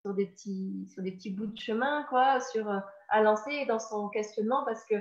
[0.03, 2.69] sur, des petits, sur des petits bouts de chemin, quoi, sur,
[3.09, 4.65] à lancer dans son questionnement.
[4.65, 4.97] Parce que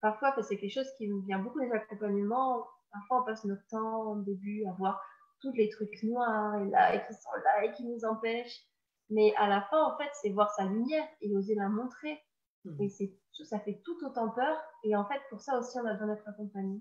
[0.00, 2.66] parfois, c'est quelque chose qui nous vient beaucoup des accompagnements.
[2.92, 5.00] Parfois, on passe notre temps au début à voir
[5.40, 8.64] tous les trucs noirs et là, et qui sont là et qui nous empêchent.
[9.10, 12.20] Mais à la fin, en fait, c'est voir sa lumière et oser la montrer.
[12.64, 12.82] Mmh.
[12.82, 13.12] Et c'est
[13.44, 14.56] ça fait tout autant peur.
[14.84, 16.80] Et en fait, pour ça aussi, on a besoin d'être accompagné.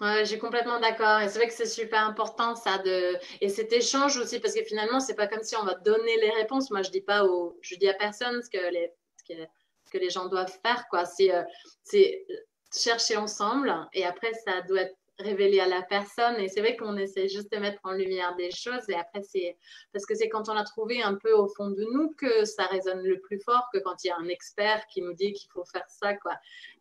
[0.00, 1.20] Ouais, j'ai complètement d'accord.
[1.20, 4.62] Et c'est vrai que c'est super important ça de et cet échange aussi parce que
[4.62, 6.70] finalement c'est pas comme si on va donner les réponses.
[6.70, 10.10] Moi je dis pas au, je dis à personne ce que les ce que, les
[10.10, 11.04] gens doivent faire quoi.
[11.04, 11.42] C'est euh,
[11.82, 12.24] c'est
[12.72, 16.36] chercher ensemble et après ça doit être révéler à la personne.
[16.36, 18.88] Et c'est vrai qu'on essaie juste de mettre en lumière des choses.
[18.88, 19.56] Et après, c'est
[19.92, 22.66] parce que c'est quand on a trouvé un peu au fond de nous que ça
[22.66, 25.50] résonne le plus fort que quand il y a un expert qui nous dit qu'il
[25.50, 26.14] faut faire ça.
[26.14, 26.34] Quoi.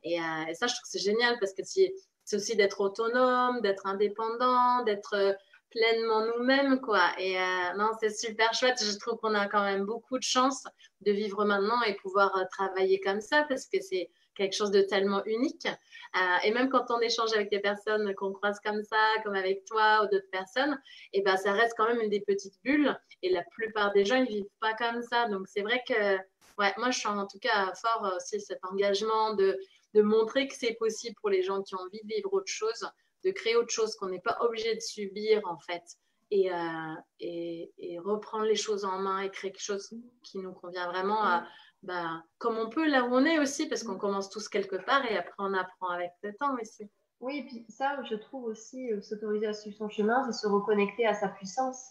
[0.03, 1.93] Et, euh, ça, je trouve que c'est génial parce que c'est
[2.33, 5.33] aussi d'être autonome, d'être indépendant, d'être euh,
[5.71, 6.79] pleinement nous-mêmes.
[6.79, 7.11] quoi.
[7.17, 8.83] Et euh, non, c'est super chouette.
[8.83, 10.63] Je trouve qu'on a quand même beaucoup de chance
[11.01, 15.25] de vivre maintenant et pouvoir travailler comme ça parce que c'est quelque chose de tellement
[15.25, 15.67] unique.
[16.15, 19.65] Euh, et même quand on échange avec des personnes qu'on croise comme ça, comme avec
[19.65, 20.79] toi ou d'autres personnes,
[21.11, 22.97] et eh ben, ça reste quand même une des petites bulles.
[23.23, 25.27] Et la plupart des gens, ils vivent pas comme ça.
[25.27, 26.15] Donc, c'est vrai que,
[26.59, 29.59] ouais, moi, je suis en tout cas fort aussi cet engagement de,
[29.93, 32.89] de montrer que c'est possible pour les gens qui ont envie de vivre autre chose,
[33.25, 35.83] de créer autre chose qu'on n'est pas obligé de subir, en fait.
[36.29, 40.87] Et, euh, et, reprendre les choses en main et créer quelque chose qui nous convient
[40.87, 41.47] vraiment à,
[41.83, 43.99] bah, comme on peut là où on est aussi, parce qu'on mm.
[43.99, 46.89] commence tous quelque part et après on apprend avec le temps aussi.
[47.19, 50.47] Oui, et puis ça, je trouve aussi euh, s'autoriser à suivre son chemin, c'est se
[50.47, 51.83] reconnecter à sa puissance.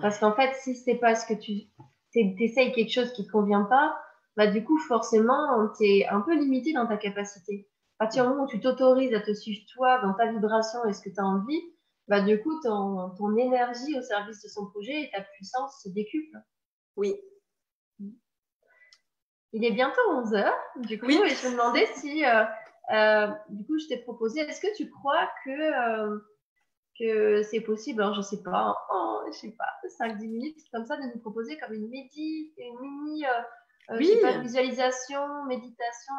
[0.00, 1.68] Parce qu'en fait, si c'est parce que tu
[2.14, 3.98] essayes quelque chose qui ne te convient pas,
[4.36, 7.68] bah, du coup, forcément, tu es un peu limité dans ta capacité.
[7.98, 10.92] À partir du moment où tu t'autorises à te suivre toi dans ta vibration et
[10.92, 11.60] ce que tu as envie,
[12.06, 15.88] bah, du coup, ton, ton énergie au service de son projet et ta puissance se
[15.88, 16.38] décuple.
[16.96, 17.16] Oui,
[19.52, 20.52] il est bientôt 11h.
[20.76, 22.44] Du coup, je me demandais si, euh,
[22.92, 26.18] euh, du coup, je t'ai proposé, est-ce que tu crois que, euh,
[26.98, 29.70] que c'est possible, alors je sais pas, en, je sais pas,
[30.00, 33.24] 5-10 minutes, comme ça, de nous proposer comme une, médi, une mini
[33.92, 36.14] visualisation, méditation.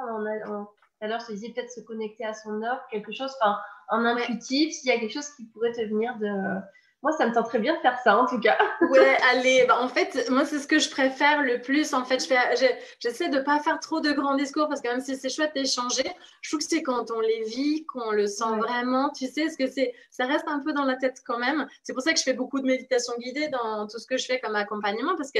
[1.01, 3.57] alors, je te disais peut-être se connecter à son offre, quelque chose, enfin,
[3.89, 6.27] en intuitif, s'il y a quelque chose qui pourrait te venir de
[7.01, 8.57] moi, ça me tente très bien de faire ça, en tout cas.
[8.89, 9.65] ouais, allez.
[9.67, 11.93] Bah, en fait, moi, c'est ce que je préfère le plus.
[11.93, 12.27] En fait,
[12.99, 15.53] j'essaie de ne pas faire trop de grands discours parce que même si c'est chouette
[15.55, 19.11] d'échanger, je trouve que c'est quand on les vit, qu'on le sent vraiment.
[19.11, 21.67] Tu sais, ce que c'est, ça reste un peu dans la tête quand même.
[21.83, 24.25] C'est pour ça que je fais beaucoup de méditation guidée dans tout ce que je
[24.25, 25.39] fais comme accompagnement parce que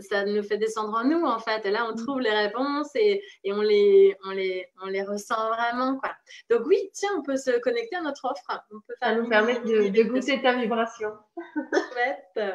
[0.00, 1.64] ça nous fait descendre en nous, en fait.
[1.66, 1.96] Et là, on mm.
[1.96, 5.98] trouve les réponses et, et on, les, on, les, on les ressent vraiment.
[5.98, 6.14] Quoi.
[6.50, 8.64] Donc oui, tiens, on peut se connecter à notre offre.
[8.70, 11.10] On peut faire ça nous permet de, de, goûter ta vibration.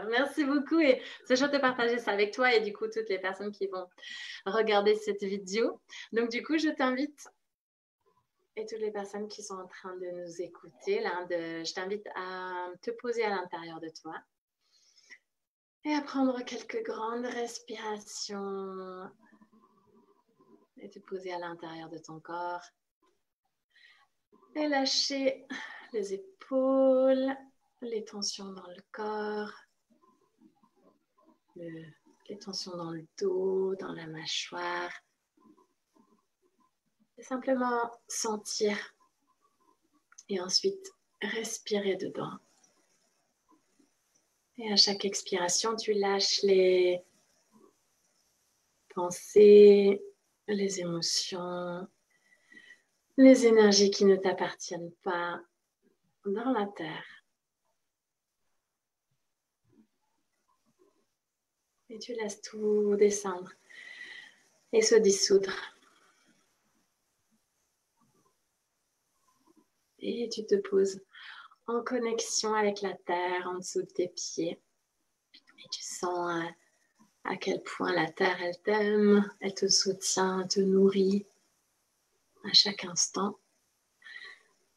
[0.10, 0.80] Merci beaucoup.
[0.80, 3.68] Et c'est chouette de partager ça avec toi et du coup, toutes les personnes qui
[3.68, 3.88] vont
[4.46, 5.80] regarder cette vidéo.
[6.12, 7.28] Donc du coup, je t'invite
[8.56, 12.06] et toutes les personnes qui sont en train de nous écouter, là, de, je t'invite
[12.16, 14.16] à te poser à l'intérieur de toi
[15.86, 19.10] et à prendre quelques grandes respirations
[20.78, 22.64] et te poser à l'intérieur de ton corps.
[24.56, 25.46] Et lâcher
[25.94, 27.36] les épaules,
[27.82, 29.54] les tensions dans le corps,
[31.56, 34.92] les tensions dans le dos, dans la mâchoire.
[37.18, 38.78] Et simplement sentir
[40.30, 42.40] et ensuite respirer dedans.
[44.62, 47.02] Et à chaque expiration, tu lâches les
[48.94, 50.02] pensées,
[50.50, 51.88] les émotions,
[53.16, 55.42] les énergies qui ne t'appartiennent pas
[56.26, 57.06] dans la terre.
[61.88, 63.54] Et tu laisses tout descendre
[64.74, 65.56] et se dissoudre.
[70.00, 71.02] Et tu te poses
[71.70, 74.60] en connexion avec la terre en dessous de tes pieds.
[75.34, 76.50] Et tu sens euh,
[77.26, 81.26] à, quel point la terre, elle t'aime, elle te soutient, te nourrit
[82.46, 83.38] à chaque instant.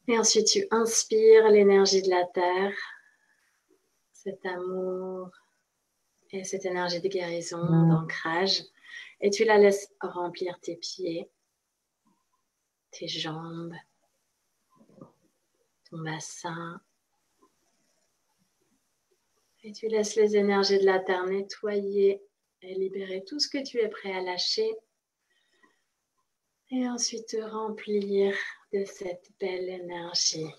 [0.07, 2.77] Et ensuite, tu inspires l'énergie de la terre,
[4.11, 5.29] cet amour
[6.31, 7.89] et cette énergie de guérison, mmh.
[7.89, 8.63] d'ancrage.
[9.21, 11.29] Et tu la laisses remplir tes pieds,
[12.91, 13.73] tes jambes,
[15.97, 16.81] bassin.
[19.63, 22.21] Et tu laisses les énergies de la terre nettoyer
[22.61, 24.69] et libérer tout ce que tu es prêt à lâcher.
[26.71, 28.35] Et ensuite te remplir
[28.73, 30.51] de cette belle énergie.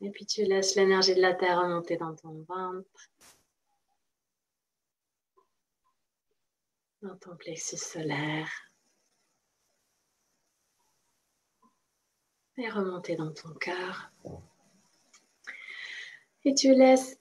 [0.00, 3.10] Et puis tu laisses l'énergie de la terre remonter dans ton ventre,
[7.02, 8.50] dans ton plexus solaire.
[12.56, 14.12] Et remonter dans ton cœur.
[16.44, 17.18] Et tu laisses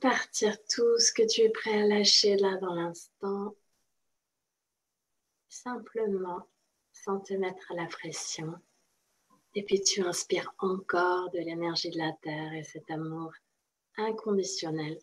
[0.00, 3.54] partir tout ce que tu es prêt à lâcher là dans l'instant.
[5.48, 6.48] Simplement,
[6.92, 8.54] sans te mettre à la pression.
[9.54, 13.32] Et puis tu inspires encore de l'énergie de la terre et cet amour
[13.96, 14.98] inconditionnel.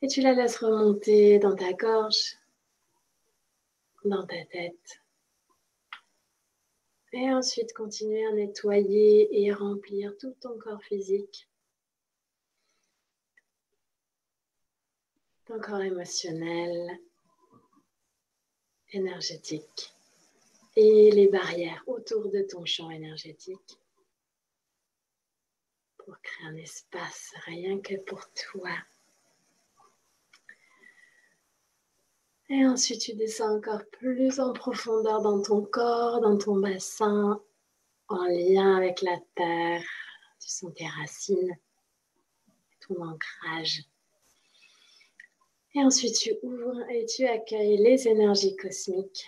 [0.00, 2.36] Et tu la laisses remonter dans ta gorge,
[4.04, 5.01] dans ta tête.
[7.12, 11.48] Et ensuite, continue à nettoyer et remplir tout ton corps physique,
[15.44, 16.98] ton corps émotionnel,
[18.92, 19.92] énergétique
[20.76, 23.78] et les barrières autour de ton champ énergétique
[25.98, 28.70] pour créer un espace rien que pour toi.
[32.54, 37.40] Et ensuite, tu descends encore plus en profondeur dans ton corps, dans ton bassin,
[38.08, 39.82] en lien avec la terre.
[40.38, 41.56] Tu sens tes racines,
[42.86, 43.84] ton ancrage.
[45.74, 49.26] Et ensuite, tu ouvres et tu accueilles les énergies cosmiques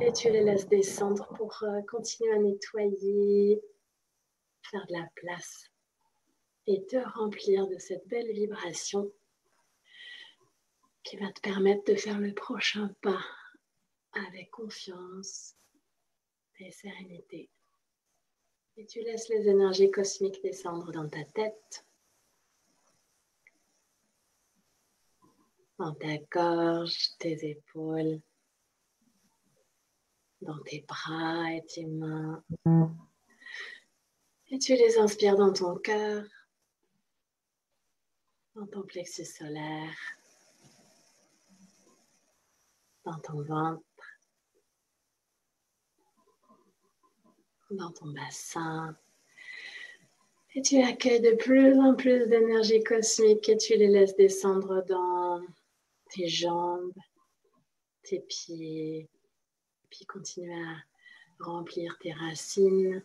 [0.00, 3.60] et tu les laisses descendre pour euh, continuer à nettoyer,
[4.62, 5.66] faire de la place
[6.66, 9.12] et te remplir de cette belle vibration
[11.08, 13.24] qui va te permettre de faire le prochain pas
[14.12, 15.56] avec confiance
[16.58, 17.48] et sérénité.
[18.76, 21.86] Et tu laisses les énergies cosmiques descendre dans ta tête,
[25.78, 28.20] dans ta gorge, tes épaules,
[30.42, 32.44] dans tes bras et tes mains.
[34.50, 36.26] Et tu les inspires dans ton cœur,
[38.54, 40.17] dans ton plexus solaire,
[43.08, 43.82] dans ton ventre,
[47.70, 48.96] dans ton bassin.
[50.54, 55.40] Et tu accueilles de plus en plus d'énergie cosmique et tu les laisses descendre dans
[56.10, 56.92] tes jambes,
[58.02, 59.08] tes pieds,
[59.90, 60.76] puis continue à
[61.40, 63.02] remplir tes racines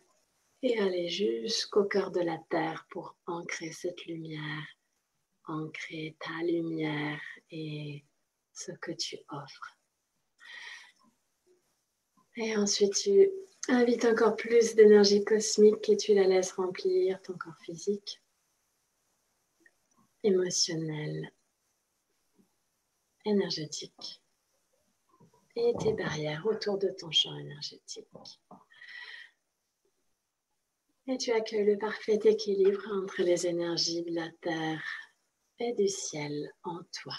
[0.64, 4.66] et aller jusqu'au cœur de la terre pour ancrer cette lumière,
[5.46, 8.04] ancrer ta lumière et
[8.54, 9.78] ce que tu offres.
[12.36, 13.30] Et ensuite, tu
[13.68, 18.22] invites encore plus d'énergie cosmique et tu la laisses remplir ton corps physique,
[20.24, 21.32] émotionnel,
[23.26, 24.22] énergétique
[25.56, 28.08] et tes barrières autour de ton champ énergétique.
[31.06, 34.84] Et tu accueilles le parfait équilibre entre les énergies de la terre
[35.60, 37.16] et du ciel en toi.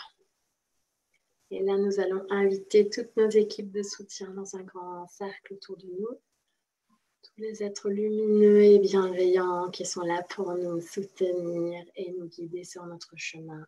[1.55, 5.77] Et là, nous allons inviter toutes nos équipes de soutien dans un grand cercle autour
[5.77, 6.19] de nous.
[7.23, 12.65] Tous les êtres lumineux et bienveillants qui sont là pour nous soutenir et nous guider
[12.65, 13.65] sur notre chemin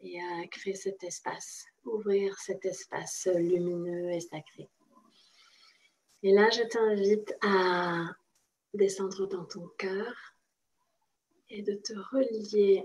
[0.00, 4.68] et à créer cet espace, ouvrir cet espace lumineux et sacré.
[6.24, 8.08] Et là, je t'invite à
[8.74, 10.12] descendre dans ton cœur
[11.48, 12.84] et de te relier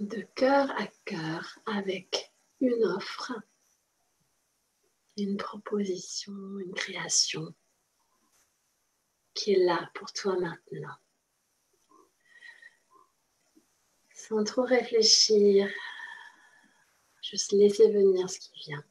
[0.00, 2.30] de cœur à cœur avec
[2.60, 3.32] une offre,
[5.22, 7.54] une proposition, une création
[9.34, 10.96] qui est là pour toi maintenant.
[14.12, 15.70] Sans trop réfléchir,
[17.22, 18.84] Juste laisser venir ce qui vient.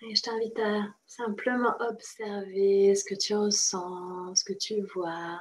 [0.00, 5.40] Et je t'invite à simplement observer ce que tu ressens, ce que tu vois,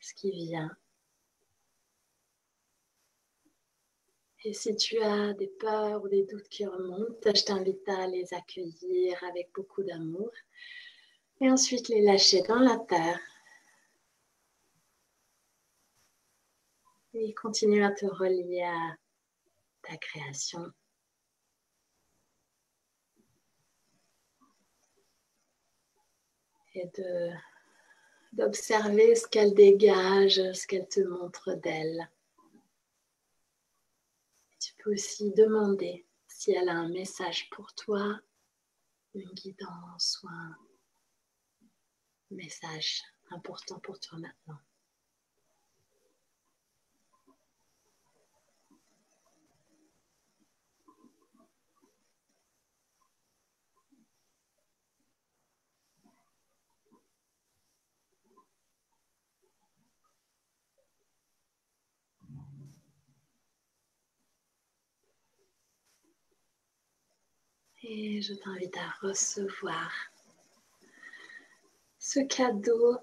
[0.00, 0.70] ce qui vient.
[4.42, 8.32] Et si tu as des peurs ou des doutes qui remontent, je t'invite à les
[8.32, 10.30] accueillir avec beaucoup d'amour
[11.40, 13.20] et ensuite les lâcher dans la terre.
[17.12, 18.96] Et continue à te relier à
[19.82, 20.72] ta création.
[26.74, 27.30] Et de,
[28.32, 32.10] d'observer ce qu'elle dégage, ce qu'elle te montre d'elle.
[34.60, 38.20] Tu peux aussi demander si elle a un message pour toi,
[39.14, 40.56] une guidance ou un
[42.30, 44.58] message important pour toi maintenant
[67.92, 69.90] Et je t'invite à recevoir
[71.98, 72.96] ce cadeau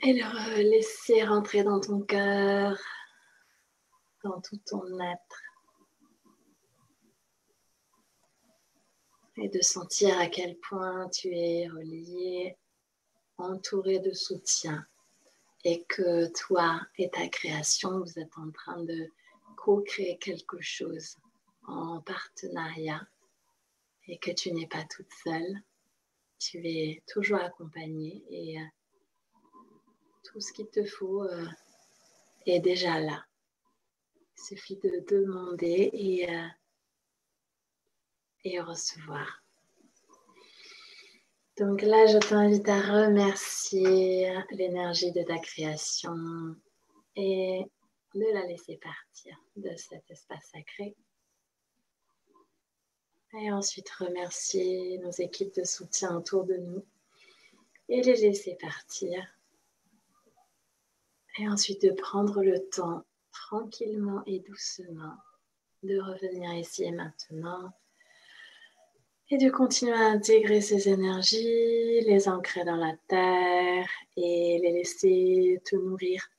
[0.00, 2.76] et le laisser rentrer dans ton cœur,
[4.24, 5.42] dans tout ton être.
[9.36, 12.56] Et de sentir à quel point tu es relié,
[13.38, 14.84] entouré de soutien
[15.62, 19.08] et que toi et ta création, vous êtes en train de
[19.54, 21.16] co-créer quelque chose
[21.66, 23.06] en partenariat
[24.06, 25.62] et que tu n'es pas toute seule.
[26.38, 28.64] Tu es toujours accompagnée et euh,
[30.24, 31.46] tout ce qu'il te faut euh,
[32.46, 33.24] est déjà là.
[34.36, 36.48] Il suffit de demander et, euh,
[38.44, 39.42] et recevoir.
[41.56, 46.56] Donc là, je t'invite à remercier l'énergie de ta création
[47.14, 47.64] et
[48.14, 50.96] de la laisser partir de cet espace sacré
[53.38, 56.84] et ensuite remercier nos équipes de soutien autour de nous
[57.88, 59.26] et les laisser partir.
[61.38, 65.16] Et ensuite de prendre le temps tranquillement et doucement
[65.82, 67.72] de revenir ici et maintenant
[69.30, 75.60] et de continuer à intégrer ces énergies, les ancrer dans la terre et les laisser
[75.64, 76.30] te nourrir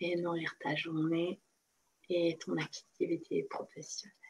[0.00, 1.40] et nourrir ta journée
[2.08, 4.25] et ton activité professionnelle.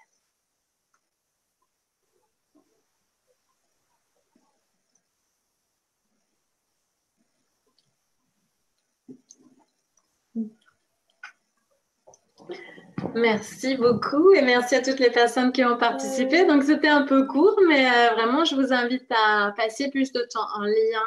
[13.14, 16.44] Merci beaucoup et merci à toutes les personnes qui ont participé.
[16.46, 20.20] Donc c'était un peu court, mais euh, vraiment je vous invite à passer plus de
[20.20, 21.06] temps en lien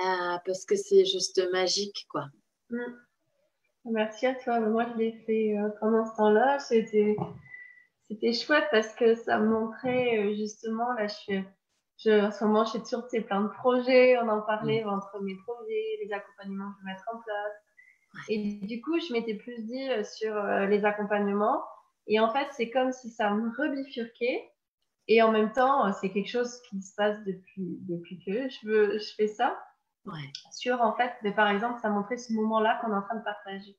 [0.00, 2.26] euh, parce que c'est juste magique, quoi.
[2.70, 2.78] Mm.
[3.86, 4.60] Merci à toi.
[4.60, 6.58] Moi je l'ai fait euh, pendant ce temps-là.
[6.58, 7.16] C'était
[8.08, 11.44] c'était chouette parce que ça montrait justement là je suis
[11.98, 14.18] je, en ce moment je suis toujours plein de projets.
[14.18, 14.88] On en parlait mm.
[14.88, 17.64] entre mes projets, les accompagnements que je vais mettre en place
[18.28, 21.62] et du coup, je m'étais plus dit euh, sur euh, les accompagnements.
[22.06, 24.50] Et en fait, c'est comme si ça me rebifurquait.
[25.08, 28.66] Et en même temps, euh, c'est quelque chose qui se passe depuis, depuis que je,
[28.66, 29.58] veux, je fais ça.
[30.06, 30.12] Ouais.
[30.52, 33.24] Sur, en fait, mais par exemple, ça montrait ce moment-là qu'on est en train de
[33.24, 33.78] partager.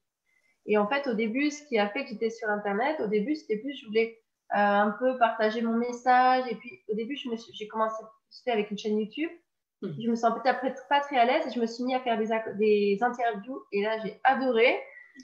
[0.65, 3.36] Et en fait, au début, ce qui a fait que j'étais sur Internet, au début,
[3.36, 4.19] c'était plus, je voulais
[4.49, 6.45] un peu partager mon message.
[6.49, 7.15] Et puis, au début,
[7.53, 8.03] j'ai commencé
[8.47, 9.29] avec une chaîne YouTube.
[9.82, 9.91] Hmm.
[10.01, 12.17] Je me sens peut-être pas très à l'aise et je me suis mis à faire
[12.17, 14.80] des, des interviews et là j'ai adoré.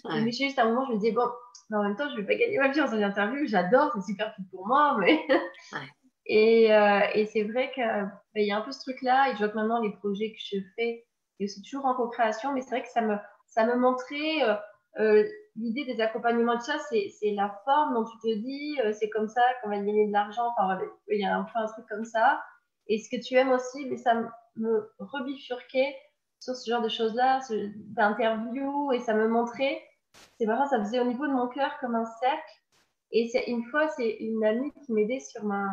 [0.05, 1.27] Mais juste à un moment, je me disais, bon,
[1.69, 3.91] mais en même temps, je vais pas gagner ma vie en faisant des interviews, j'adore,
[3.93, 4.97] c'est super cool pour moi.
[4.99, 5.25] Mais...
[6.25, 9.33] et, euh, et c'est vrai qu'il ben, il y a un peu ce truc-là et
[9.33, 11.05] je vois que maintenant les projets que je fais,
[11.39, 13.15] c'est toujours en co-création, mais c'est vrai que ça me,
[13.47, 14.55] ça me montrait euh,
[14.99, 19.27] euh, l'idée des accompagnements de ça, c'est la forme dont tu te dis, c'est comme
[19.27, 20.47] ça qu'on va gagner de l'argent.
[20.57, 20.79] Enfin,
[21.09, 22.41] il y a un peu un truc comme ça.
[22.87, 24.13] Et ce que tu aimes aussi, mais ça
[24.55, 25.95] me rebifurquait
[26.39, 27.39] sur ce genre de choses-là,
[27.75, 29.81] d'interviews, et ça me montrait,
[30.37, 32.53] c'est marrant, ça faisait au niveau de mon cœur comme un cercle.
[33.11, 35.67] Et c'est une fois, c'est une amie qui m'aidait sur ma.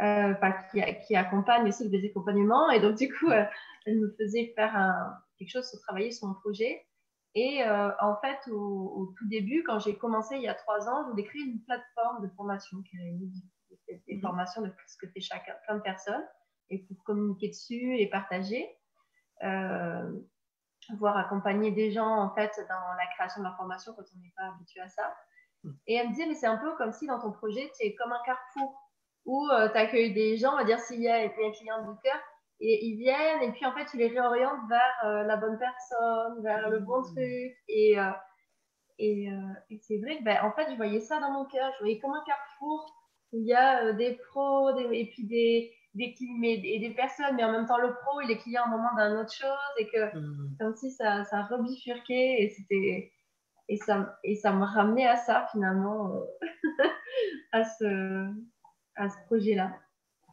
[0.00, 2.70] Euh, enfin, qui, qui, accompagne aussi des accompagnements.
[2.70, 3.44] Et donc, du coup, euh,
[3.84, 6.86] elle me faisait faire un, quelque chose sur travailler sur mon projet.
[7.34, 11.04] Et euh, en fait, au, tout début, quand j'ai commencé il y a trois ans,
[11.04, 13.30] je voulais créer une plateforme de formation qui réunit
[13.88, 14.20] des mhm.
[14.22, 16.24] formations de ce que fait chacun, plein de personnes
[16.70, 18.68] et pour communiquer dessus et partager,
[19.42, 20.12] euh,
[20.98, 24.32] voire accompagner des gens en fait dans la création de leur formation quand on n'est
[24.36, 25.14] pas habitué à ça.
[25.64, 25.72] Hmm.
[25.86, 27.94] Et elle me disait, mais c'est un peu comme si dans ton projet, tu es
[27.94, 28.80] comme un carrefour
[29.26, 32.00] où euh, tu accueilles des gens, on va dire s'il y a un client de
[32.02, 32.18] cœur,
[32.62, 36.42] et ils viennent, et puis en fait, tu les réorientes vers euh, la bonne personne,
[36.42, 37.14] vers le bon hmm.
[37.14, 37.56] truc.
[37.68, 37.96] Et,
[38.98, 39.30] et,
[39.80, 42.12] c'est vrai que, ben, en fait, je voyais ça dans mon cœur, je voyais comme
[42.12, 42.94] un carrefour
[43.32, 47.52] où il y a des pros, et puis des, des et des personnes, mais en
[47.52, 50.56] même temps le pro, il est client au moment d'un autre chose et que mm.
[50.60, 53.12] comme si ça, ça rebifurquait et c'était
[53.68, 56.88] et ça et ça me ramenait à ça finalement euh,
[57.52, 58.30] à ce
[58.96, 59.72] à ce projet là.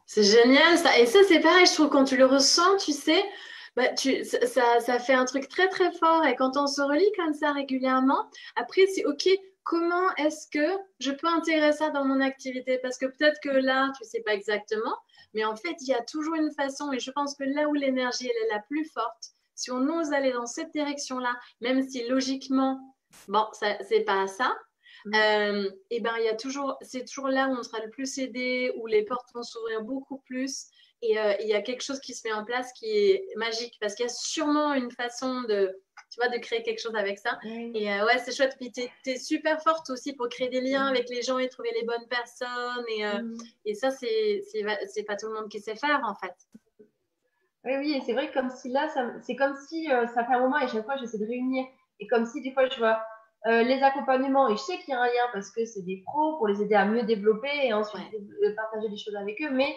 [0.06, 3.24] C'est génial ça et ça c'est pareil, je trouve quand tu le ressens, tu sais.
[3.76, 7.12] Bah, tu, ça, ça fait un truc très très fort et quand on se relie
[7.16, 9.28] comme ça régulièrement, après c'est ok
[9.68, 12.80] comment est-ce que je peux intégrer ça dans mon activité?
[12.82, 14.96] Parce que peut-être que là, tu ne sais pas exactement,
[15.34, 17.74] mais en fait, il y a toujours une façon, et je pense que là où
[17.74, 22.80] l'énergie est la plus forte, si on ose aller dans cette direction-là, même si logiquement,
[23.28, 24.58] bon, c'est pas ça,
[25.08, 25.16] mm.
[25.16, 28.18] euh, et ben il y a toujours, c'est toujours là où on sera le plus
[28.18, 30.68] aidé, où les portes vont s'ouvrir beaucoup plus,
[31.02, 33.78] et euh, il y a quelque chose qui se met en place qui est magique,
[33.80, 35.80] parce qu'il y a sûrement une façon de,
[36.12, 37.38] tu vois, de créer quelque chose avec ça.
[37.46, 38.56] Et euh, ouais, c'est chouette.
[38.60, 40.96] Puis tu es, super forte aussi pour créer des liens mm.
[40.96, 42.86] avec les gens et trouver les bonnes personnes.
[42.90, 43.38] Et, mm.
[43.66, 46.34] et ça, c'est pas tout le monde qui sait faire en fait.
[47.68, 48.88] Oui, oui, et c'est vrai que comme si là,
[49.22, 51.66] c'est comme si euh, ça fait un moment et chaque fois j'essaie de réunir.
[52.00, 53.04] Et comme si des fois je vois
[53.48, 56.04] euh, les accompagnements et je sais qu'il y a un lien parce que c'est des
[56.06, 58.04] pros pour les aider à mieux développer et ensuite
[58.56, 59.50] partager des choses avec eux.
[59.52, 59.76] Mais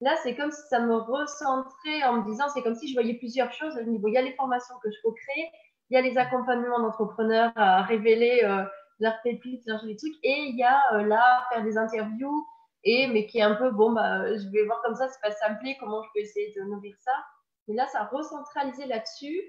[0.00, 3.14] là, c'est comme si ça me recentrait en me disant, c'est comme si je voyais
[3.14, 4.08] plusieurs choses au niveau.
[4.08, 5.50] Il y a les formations que je peux créer,
[5.90, 8.64] il y a les accompagnements d'entrepreneurs à révéler euh,
[9.00, 12.46] leurs pépites, leurs trucs, et il y a là faire des interviews
[12.84, 15.34] et mais qui est un peu bon bah je vais voir comme ça c'est pas
[15.34, 17.12] simple comment je peux essayer de nourrir ça
[17.66, 19.40] mais là ça a recentralisé là-dessus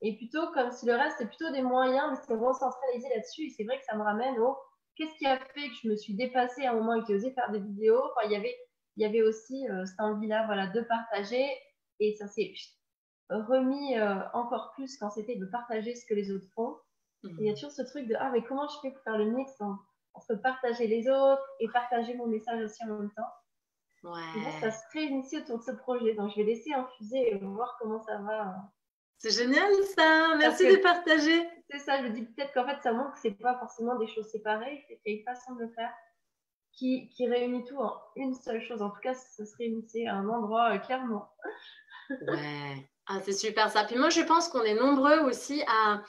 [0.00, 3.50] et plutôt comme si le reste c'est plutôt des moyens mais c'est recentralisé là-dessus et
[3.50, 4.56] c'est vrai que ça me ramène au
[4.96, 7.14] qu'est-ce qui a fait que je me suis dépassée à un moment et que j'ai
[7.14, 8.00] osé faire des vidéos?
[8.04, 8.56] Enfin, il y avait
[8.96, 11.44] il y avait aussi euh, cette envie là voilà de partager
[11.98, 12.52] et ça s'est
[13.30, 16.76] remis euh, encore plus quand c'était de partager ce que les autres font
[17.24, 17.54] et il y a mmh.
[17.54, 19.50] toujours ce truc de ah mais comment je fais pour faire le mix
[20.14, 23.32] entre partager les autres et partager mon message aussi en même temps?
[24.04, 24.60] Ouais.
[24.60, 26.14] ça se réunit autour de ce projet.
[26.14, 28.54] Donc, je vais laisser infuser et voir comment ça va.
[29.18, 30.34] C'est génial ça.
[30.36, 31.48] Merci de partager.
[31.70, 32.02] C'est ça.
[32.02, 34.84] Je dis peut-être qu'en fait, ça montre que c'est pas forcément des choses séparées.
[34.88, 35.92] C'est une façon de le faire
[36.72, 38.82] qui, qui, réunit tout en une seule chose.
[38.82, 41.28] En tout cas, ça se réunissait à un endroit euh, clairement.
[42.10, 42.88] ouais.
[43.06, 43.84] Ah, c'est super ça.
[43.84, 46.02] Puis moi, je pense qu'on est nombreux aussi à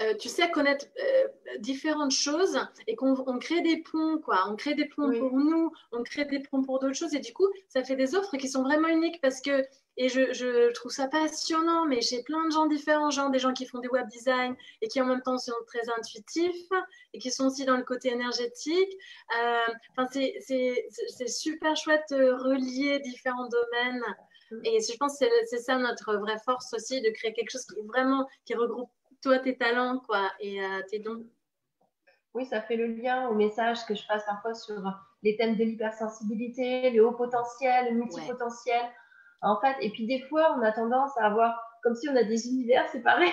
[0.00, 1.26] euh, tu sais, connaître euh,
[1.58, 4.44] différentes choses et qu'on crée des ponts, quoi.
[4.48, 7.14] On crée des ponts pour nous, on crée des ponts pour d'autres choses.
[7.14, 9.64] Et du coup, ça fait des offres qui sont vraiment uniques parce que,
[9.96, 13.52] et je, je trouve ça passionnant, mais j'ai plein de gens différents, genre des gens
[13.52, 16.70] qui font des web design et qui en même temps sont très intuitifs
[17.12, 18.92] et qui sont aussi dans le côté énergétique.
[19.40, 24.04] Euh, enfin, c'est super chouette de relier différents domaines.
[24.52, 24.60] Mm.
[24.64, 27.74] Et je pense que c'est ça notre vraie force aussi, de créer quelque chose qui
[27.82, 28.90] vraiment qui regroupe
[29.22, 31.24] toi, tes talents, quoi, et euh, tes dons.
[32.34, 34.80] Oui, ça fait le lien au message que je passe parfois sur
[35.22, 38.82] les thèmes de l'hypersensibilité, le haut potentiel, le multipotentiel.
[39.42, 42.24] En fait, et puis des fois, on a tendance à avoir comme si on a
[42.24, 43.32] des univers séparés.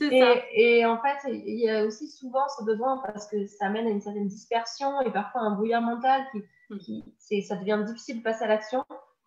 [0.00, 0.34] Et, ça.
[0.52, 3.90] et en fait, il y a aussi souvent ce besoin parce que ça amène à
[3.90, 6.38] une certaine dispersion et parfois un brouillard mental qui,
[6.70, 7.02] mm.
[7.18, 8.84] qui ça devient difficile de passer à l'action.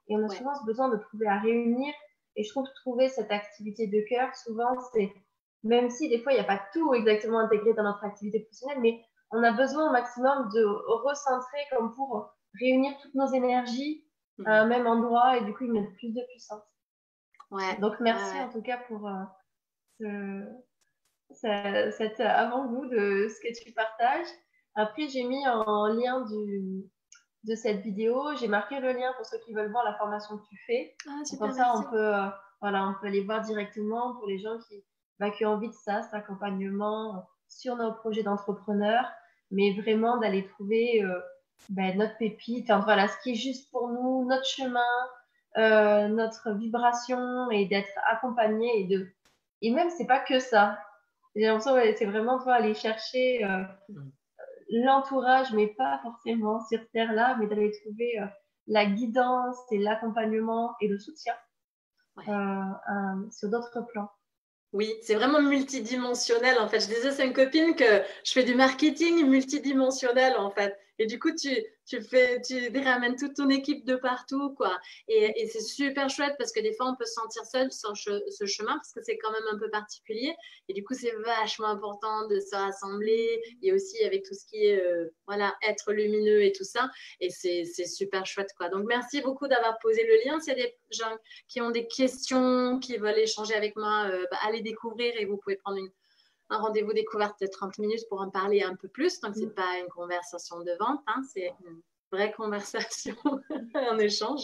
[0.07, 1.93] Et on a souvent ce besoin de trouver à réunir.
[2.35, 5.11] Et je trouve trouver cette activité de cœur, souvent, c'est
[5.63, 8.81] même si des fois il n'y a pas tout exactement intégré dans notre activité professionnelle,
[8.81, 9.01] mais
[9.31, 10.63] on a besoin au maximum de
[11.03, 14.05] recentrer comme pour réunir toutes nos énergies
[14.45, 14.69] à un mhm.
[14.69, 16.63] même endroit et du coup, il met plus de puissance.
[17.51, 17.77] Ouais.
[17.79, 19.07] Donc, merci en tout cas pour
[20.01, 20.43] euh,
[21.31, 24.27] ce, cet avant-goût de ce que tu partages.
[24.75, 26.83] Après, j'ai mis en lien du,
[27.43, 30.45] de cette vidéo, j'ai marqué le lien pour ceux qui veulent voir la formation que
[30.49, 30.95] tu fais.
[31.07, 32.27] Ah, comme ça, on peut, euh,
[32.59, 34.83] voilà, on peut aller voir directement pour les gens qui,
[35.19, 39.11] bah, qui ont envie de ça, cet accompagnement sur nos projets d'entrepreneurs,
[39.51, 41.19] mais vraiment d'aller trouver euh,
[41.69, 44.81] bah, notre pépite, enfin, voilà, ce qui est juste pour nous, notre chemin,
[45.57, 49.07] euh, notre vibration et d'être accompagné et de
[49.61, 50.77] et même c'est pas que ça.
[51.35, 54.11] J'ai l'impression que c'est vraiment toi aller chercher euh, mm.
[54.85, 58.19] l'entourage, mais pas forcément sur terre là, mais d'aller trouver
[58.67, 61.33] la guidance et l'accompagnement et le soutien
[63.31, 64.09] sur d'autres plans.
[64.73, 66.79] Oui, c'est vraiment multidimensionnel en fait.
[66.79, 70.75] Je disais c'est une copine que je fais du marketing multidimensionnel en fait.
[71.03, 71.49] Et du coup, tu,
[71.85, 74.79] tu, fais, tu ramènes toute ton équipe de partout, quoi.
[75.09, 77.91] Et, et c'est super chouette parce que des fois, on peut se sentir seul sur
[77.97, 80.33] ce chemin parce que c'est quand même un peu particulier.
[80.69, 84.65] Et du coup, c'est vachement important de se rassembler et aussi avec tout ce qui
[84.65, 86.89] est, euh, voilà, être lumineux et tout ça.
[87.19, 88.69] Et c'est super chouette, quoi.
[88.69, 90.39] Donc, merci beaucoup d'avoir posé le lien.
[90.39, 91.17] S'il y a des gens
[91.49, 95.35] qui ont des questions, qui veulent échanger avec moi, euh, bah, allez découvrir et vous
[95.35, 95.91] pouvez prendre une
[96.53, 99.19] un rendez-vous découverte de 30 minutes pour en parler un peu plus.
[99.19, 99.55] Donc, ce n'est mm.
[99.55, 101.81] pas une conversation de vente, hein, c'est une
[102.11, 103.15] vraie conversation,
[103.75, 104.43] en échange.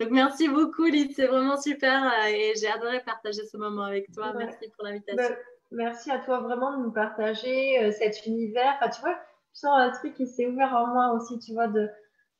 [0.00, 1.12] Donc, merci beaucoup, Lyd.
[1.14, 4.32] C'est vraiment super euh, et j'ai adoré partager ce moment avec toi.
[4.32, 5.36] Merci pour l'invitation.
[5.72, 8.76] Merci à toi vraiment de nous partager euh, cet univers.
[8.80, 9.16] Enfin, tu vois,
[9.54, 11.88] je sens un truc qui s'est ouvert en moi aussi, tu vois, de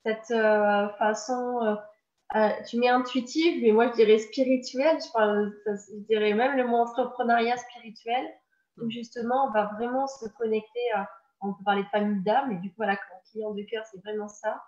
[0.05, 1.77] cette euh, façon.
[2.69, 4.99] tu mets intuitive, mais moi je dirais spirituelle.
[4.99, 8.27] Je, je dirais même le mot entrepreneuriat spirituel
[8.83, 11.09] où justement on va vraiment se connecter à
[11.41, 12.99] on peut parler de famille d'âme, et du coup, voilà,
[13.31, 14.63] client de cœur, c'est vraiment ça.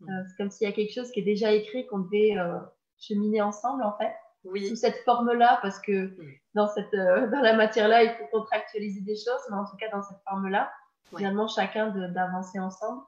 [0.00, 0.10] Mm.
[0.10, 2.58] Euh, c'est comme s'il y a quelque chose qui est déjà écrit, qu'on devait euh,
[2.98, 4.12] cheminer ensemble, en fait.
[4.44, 4.68] Oui.
[4.68, 6.16] Sous cette forme-là, parce que
[6.54, 10.02] dans, cette, dans la matière-là, il faut contractualiser des choses, mais en tout cas, dans
[10.02, 10.70] cette forme-là,
[11.16, 13.02] finalement, chacun d'avancer ensemble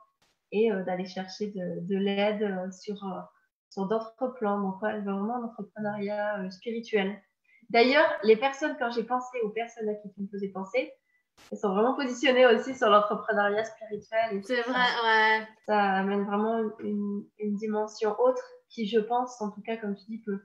[0.51, 2.97] et d'aller chercher de, de l'aide sur,
[3.71, 4.61] sur d'autres plans.
[4.61, 7.17] Donc, ouais, vraiment l'entrepreneuriat spirituel.
[7.71, 10.93] D'ailleurs, les personnes, quand j'ai pensé aux personnes à qui tu me faisais penser,
[11.51, 14.43] elles sont vraiment positionnées aussi sur l'entrepreneuriat spirituel.
[14.45, 15.49] C'est vrai, ouais.
[15.67, 20.19] Ça amène vraiment une, dimension autre qui, je pense, en tout cas, comme tu dis,
[20.19, 20.41] peut,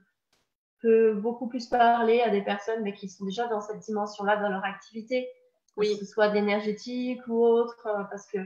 [0.80, 4.48] peut beaucoup plus parler à des personnes mais qui sont déjà dans cette dimension-là dans
[4.48, 5.28] leur activité.
[5.76, 5.92] Oui.
[5.92, 8.38] Que ce soit d'énergétique ou autre, euh, parce que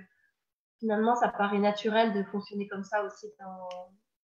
[0.78, 3.68] finalement, ça paraît naturel de fonctionner comme ça aussi dans,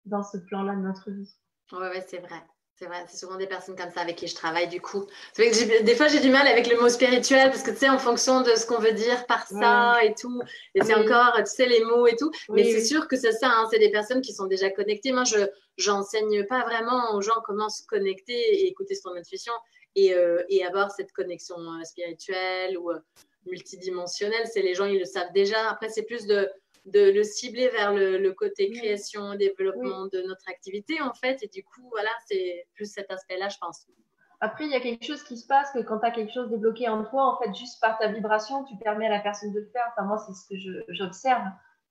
[0.06, 1.36] dans ce plan-là de notre vie.
[1.72, 2.42] Oui, ouais, c'est vrai.
[2.78, 5.06] C'est vrai, c'est souvent des personnes comme ça avec qui je travaille du coup.
[5.38, 8.42] des fois, j'ai du mal avec le mot spirituel parce que tu sais, en fonction
[8.42, 10.42] de ce qu'on veut dire par ça et tout,
[10.74, 12.30] et c'est encore, tu sais, les mots et tout.
[12.50, 15.14] Mais c'est sûr que c'est ça, hein, c'est des personnes qui sont déjà connectées.
[15.14, 19.54] Moi, je n'enseigne pas vraiment aux gens comment se connecter et écouter son intuition
[19.96, 23.00] et, euh, et avoir cette connexion euh, spirituelle ou euh,
[23.46, 24.48] multidimensionnelle.
[24.52, 25.70] C'est les gens, ils le savent déjà.
[25.70, 26.50] Après, c'est plus de
[26.86, 31.42] de le cibler vers le, côté création, développement de notre activité, en fait.
[31.42, 33.88] Et du coup, voilà, c'est plus cet aspect-là, je pense.
[34.40, 36.50] Après, il y a quelque chose qui se passe que quand tu as quelque chose
[36.50, 39.60] débloqué en toi, en fait, juste par ta vibration, tu permets à la personne de
[39.60, 39.92] le faire.
[39.92, 41.44] Enfin, moi, c'est ce que j'observe.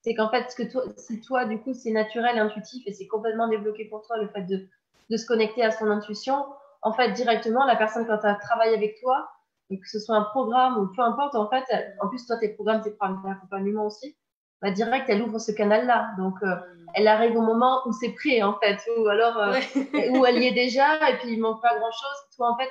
[0.02, 3.06] C'est qu'en fait, ce que toi, si toi, du coup, c'est naturel, intuitif et c'est
[3.06, 4.68] complètement débloqué pour toi, le fait de,
[5.10, 6.44] de se connecter à son intuition,
[6.82, 9.28] en fait, directement, la personne, quand elle travaille avec toi,
[9.70, 11.64] que ce soit un programme ou peu importe, en fait,
[12.00, 14.16] en plus, toi, tes programmes, tes programmes d'accompagnement aussi,
[14.62, 16.10] bah, direct, elle ouvre ce canal-là.
[16.18, 16.86] Donc, euh, mm.
[16.94, 19.52] elle arrive au moment où c'est prêt, en fait, ou alors euh,
[20.10, 22.16] où elle y est déjà, et puis il manque pas grand-chose.
[22.36, 22.70] Toi, en fait,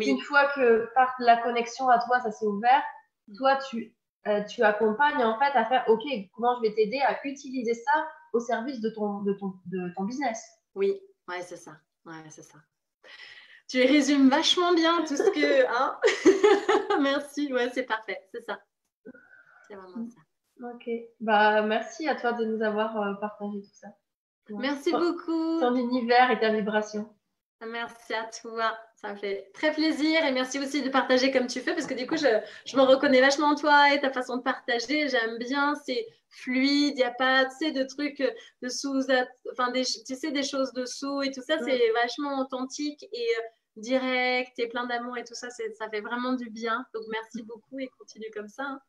[0.00, 2.82] une fois que par la connexion à toi, ça s'est ouvert,
[3.28, 3.36] mm.
[3.36, 3.94] toi, tu,
[4.26, 6.02] euh, tu accompagnes, en fait, à faire, OK,
[6.34, 10.04] comment je vais t'aider à utiliser ça au service de ton, de ton, de ton
[10.04, 10.44] business?
[10.74, 11.72] Oui, ouais, c'est ça.
[12.04, 12.58] Ouais, c'est ça.
[13.68, 15.66] Tu résumes vachement bien tout ce que.
[15.68, 15.98] Hein
[17.02, 18.58] Merci, ouais, c'est parfait, c'est ça.
[19.68, 20.20] C'est vraiment ça.
[20.62, 20.90] Ok.
[21.20, 23.88] Bah, merci à toi de nous avoir euh, partagé tout ça.
[24.50, 25.60] Merci beaucoup.
[25.60, 27.08] Ton univers et ta vibration.
[27.66, 28.78] Merci à toi.
[28.94, 31.94] Ça me fait très plaisir et merci aussi de partager comme tu fais parce que
[31.94, 32.26] du coup, je,
[32.64, 35.08] je me reconnais vachement en toi et ta façon de partager.
[35.08, 38.22] J'aime bien, c'est fluide, il n'y a pas tu sais, de trucs
[38.62, 39.02] de sous,
[39.52, 41.58] enfin, des, tu sais, des choses dessous et tout ça.
[41.58, 43.42] C'est vachement authentique et euh,
[43.76, 45.48] direct et plein d'amour et tout ça.
[45.50, 46.84] Ça fait vraiment du bien.
[46.94, 48.80] Donc, merci beaucoup et continue comme ça.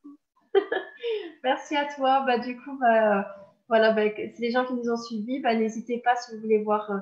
[1.43, 2.23] Merci à toi.
[2.25, 3.35] Bah, du coup, bah,
[3.67, 5.39] voilà, bah, c'est les gens qui nous ont suivis.
[5.39, 6.97] Bah, n'hésitez pas si vous voulez voir euh,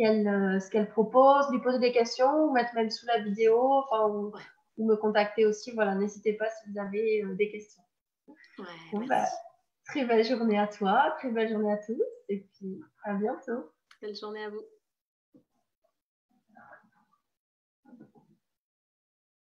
[0.00, 4.08] euh, ce qu'elle propose, lui poser des questions ou mettre même sous la vidéo, enfin,
[4.08, 4.32] ou,
[4.78, 5.72] me contacter aussi.
[5.72, 7.82] Voilà, n'hésitez pas si vous avez euh, des questions.
[9.08, 9.24] Bah,
[9.86, 13.70] très belle journée à toi, très belle journée à tous et puis à bientôt.
[14.00, 14.62] Belle journée à vous.